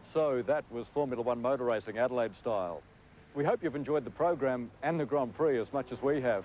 So 0.02 0.42
that 0.46 0.64
was 0.70 0.88
Formula 0.88 1.22
One 1.22 1.40
motor 1.40 1.64
racing 1.64 1.98
Adelaide 1.98 2.34
style. 2.34 2.82
We 3.34 3.42
hope 3.42 3.64
you've 3.64 3.74
enjoyed 3.74 4.04
the 4.04 4.10
program 4.10 4.70
and 4.82 5.00
the 5.00 5.06
Grand 5.06 5.34
Prix 5.34 5.58
as 5.58 5.72
much 5.72 5.90
as 5.90 6.02
we 6.02 6.20
have. 6.20 6.44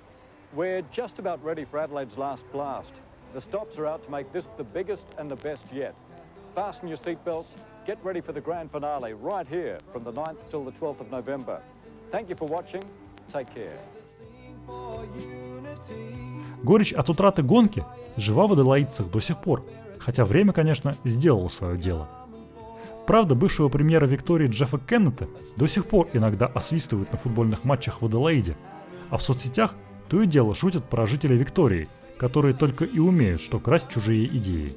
We're 0.56 0.82
just 0.92 1.20
about 1.20 1.44
ready 1.44 1.66
for 1.66 1.78
Adelaide's 1.78 2.18
last 2.18 2.50
blast. 2.52 2.94
The 3.34 3.42
stops 3.42 3.78
are 3.78 3.86
out 3.86 4.02
to 4.06 4.10
make 4.10 4.32
this 4.32 4.50
the 4.58 4.64
biggest 4.64 5.06
and 5.20 5.30
the 5.30 5.36
best 5.36 5.66
yet. 5.72 5.94
Fasten 6.56 6.88
your 6.88 6.98
seatbelts, 6.98 7.56
get 7.86 8.04
ready 8.04 8.22
for 8.22 8.32
the 8.32 8.42
grand 8.42 8.72
finale 8.72 9.14
right 9.14 9.48
here 9.48 9.78
from 9.94 10.04
the 10.04 10.12
9th 10.12 10.50
till 10.50 10.64
the 10.64 10.72
12th 10.72 11.02
of 11.02 11.12
November. 11.12 11.62
Thank 12.12 12.30
you 12.30 12.36
for 12.36 12.48
watching. 12.48 12.84
Take 13.30 13.54
care. 13.54 13.78
Горечь 16.64 16.94
от 16.94 17.10
утраты 17.10 17.42
гонки 17.42 17.86
жива 18.16 18.48
в 18.48 18.54
аделаидцах 18.54 19.10
до 19.10 19.20
сих 19.20 19.42
пор, 19.42 19.66
хотя 20.00 20.26
время, 20.26 20.54
конечно, 20.54 20.96
сделало 21.04 21.48
свое 21.48 21.78
дело. 21.78 22.10
Правда, 23.08 23.34
бывшего 23.34 23.70
премьера 23.70 24.06
Виктории 24.06 24.48
Джеффа 24.48 24.78
Кеннета 24.78 25.28
до 25.58 25.68
сих 25.68 25.86
пор 25.86 26.10
иногда 26.14 26.46
освистывают 26.46 27.12
на 27.12 27.18
футбольных 27.18 27.64
матчах 27.64 28.02
в 28.02 28.06
Аделаиде, 28.06 28.56
а 29.10 29.18
в 29.18 29.24
соцсетях 29.24 29.74
то 30.10 30.22
и 30.22 30.28
дело 30.28 30.54
шутят 30.54 30.88
про 30.90 31.08
жителей 31.08 31.38
Виктории, 31.38 31.90
которые 32.20 32.54
только 32.54 32.86
и 32.86 33.00
умеют, 33.00 33.42
что 33.42 33.60
красть 33.60 33.90
чужие 33.90 34.28
идеи. 34.28 34.76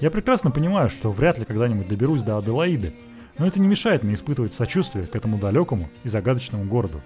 Я 0.00 0.10
прекрасно 0.10 0.50
понимаю, 0.50 0.90
что 0.90 1.10
вряд 1.10 1.38
ли 1.38 1.46
когда-нибудь 1.46 1.88
доберусь 1.88 2.22
до 2.22 2.36
Аделаиды, 2.36 2.94
но 3.38 3.46
это 3.46 3.60
не 3.60 3.68
мешает 3.68 4.02
мне 4.02 4.14
испытывать 4.14 4.52
сочувствие 4.52 5.06
к 5.06 5.16
этому 5.16 5.38
далекому 5.38 5.88
и 6.04 6.08
загадочному 6.08 6.64
городу. 6.64 7.00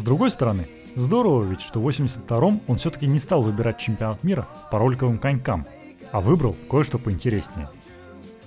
С 0.00 0.02
другой 0.02 0.30
стороны, 0.30 0.66
здорово 0.94 1.44
ведь, 1.44 1.60
что 1.60 1.78
в 1.78 1.86
82-м 1.86 2.62
он 2.66 2.78
все-таки 2.78 3.06
не 3.06 3.18
стал 3.18 3.42
выбирать 3.42 3.76
чемпионат 3.76 4.24
мира 4.24 4.48
по 4.70 4.78
роликовым 4.78 5.18
конькам, 5.18 5.66
а 6.10 6.22
выбрал 6.22 6.56
кое-что 6.70 6.96
поинтереснее. 6.96 7.68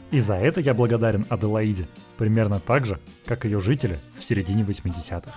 И 0.10 0.20
за 0.20 0.34
это 0.34 0.62
я 0.62 0.74
благодарен 0.74 1.28
Аделаиде, 1.30 1.88
примерно 2.18 2.60
так 2.60 2.88
же, 2.88 3.00
как 3.28 3.46
ее 3.46 3.62
жители 3.62 4.00
в 4.18 4.24
середине 4.24 4.64
80-х. 4.64 5.32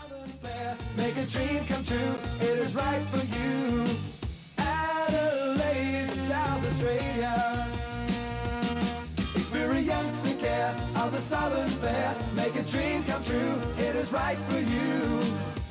of 10.96 11.12
the 11.12 11.20
southern 11.20 11.68
fair. 11.82 12.16
Make 12.34 12.56
a 12.56 12.62
dream 12.62 13.04
come 13.04 13.22
true, 13.22 13.54
it 13.78 13.94
is 13.94 14.10
right 14.10 14.38
for 14.48 14.58
you. 14.58 15.65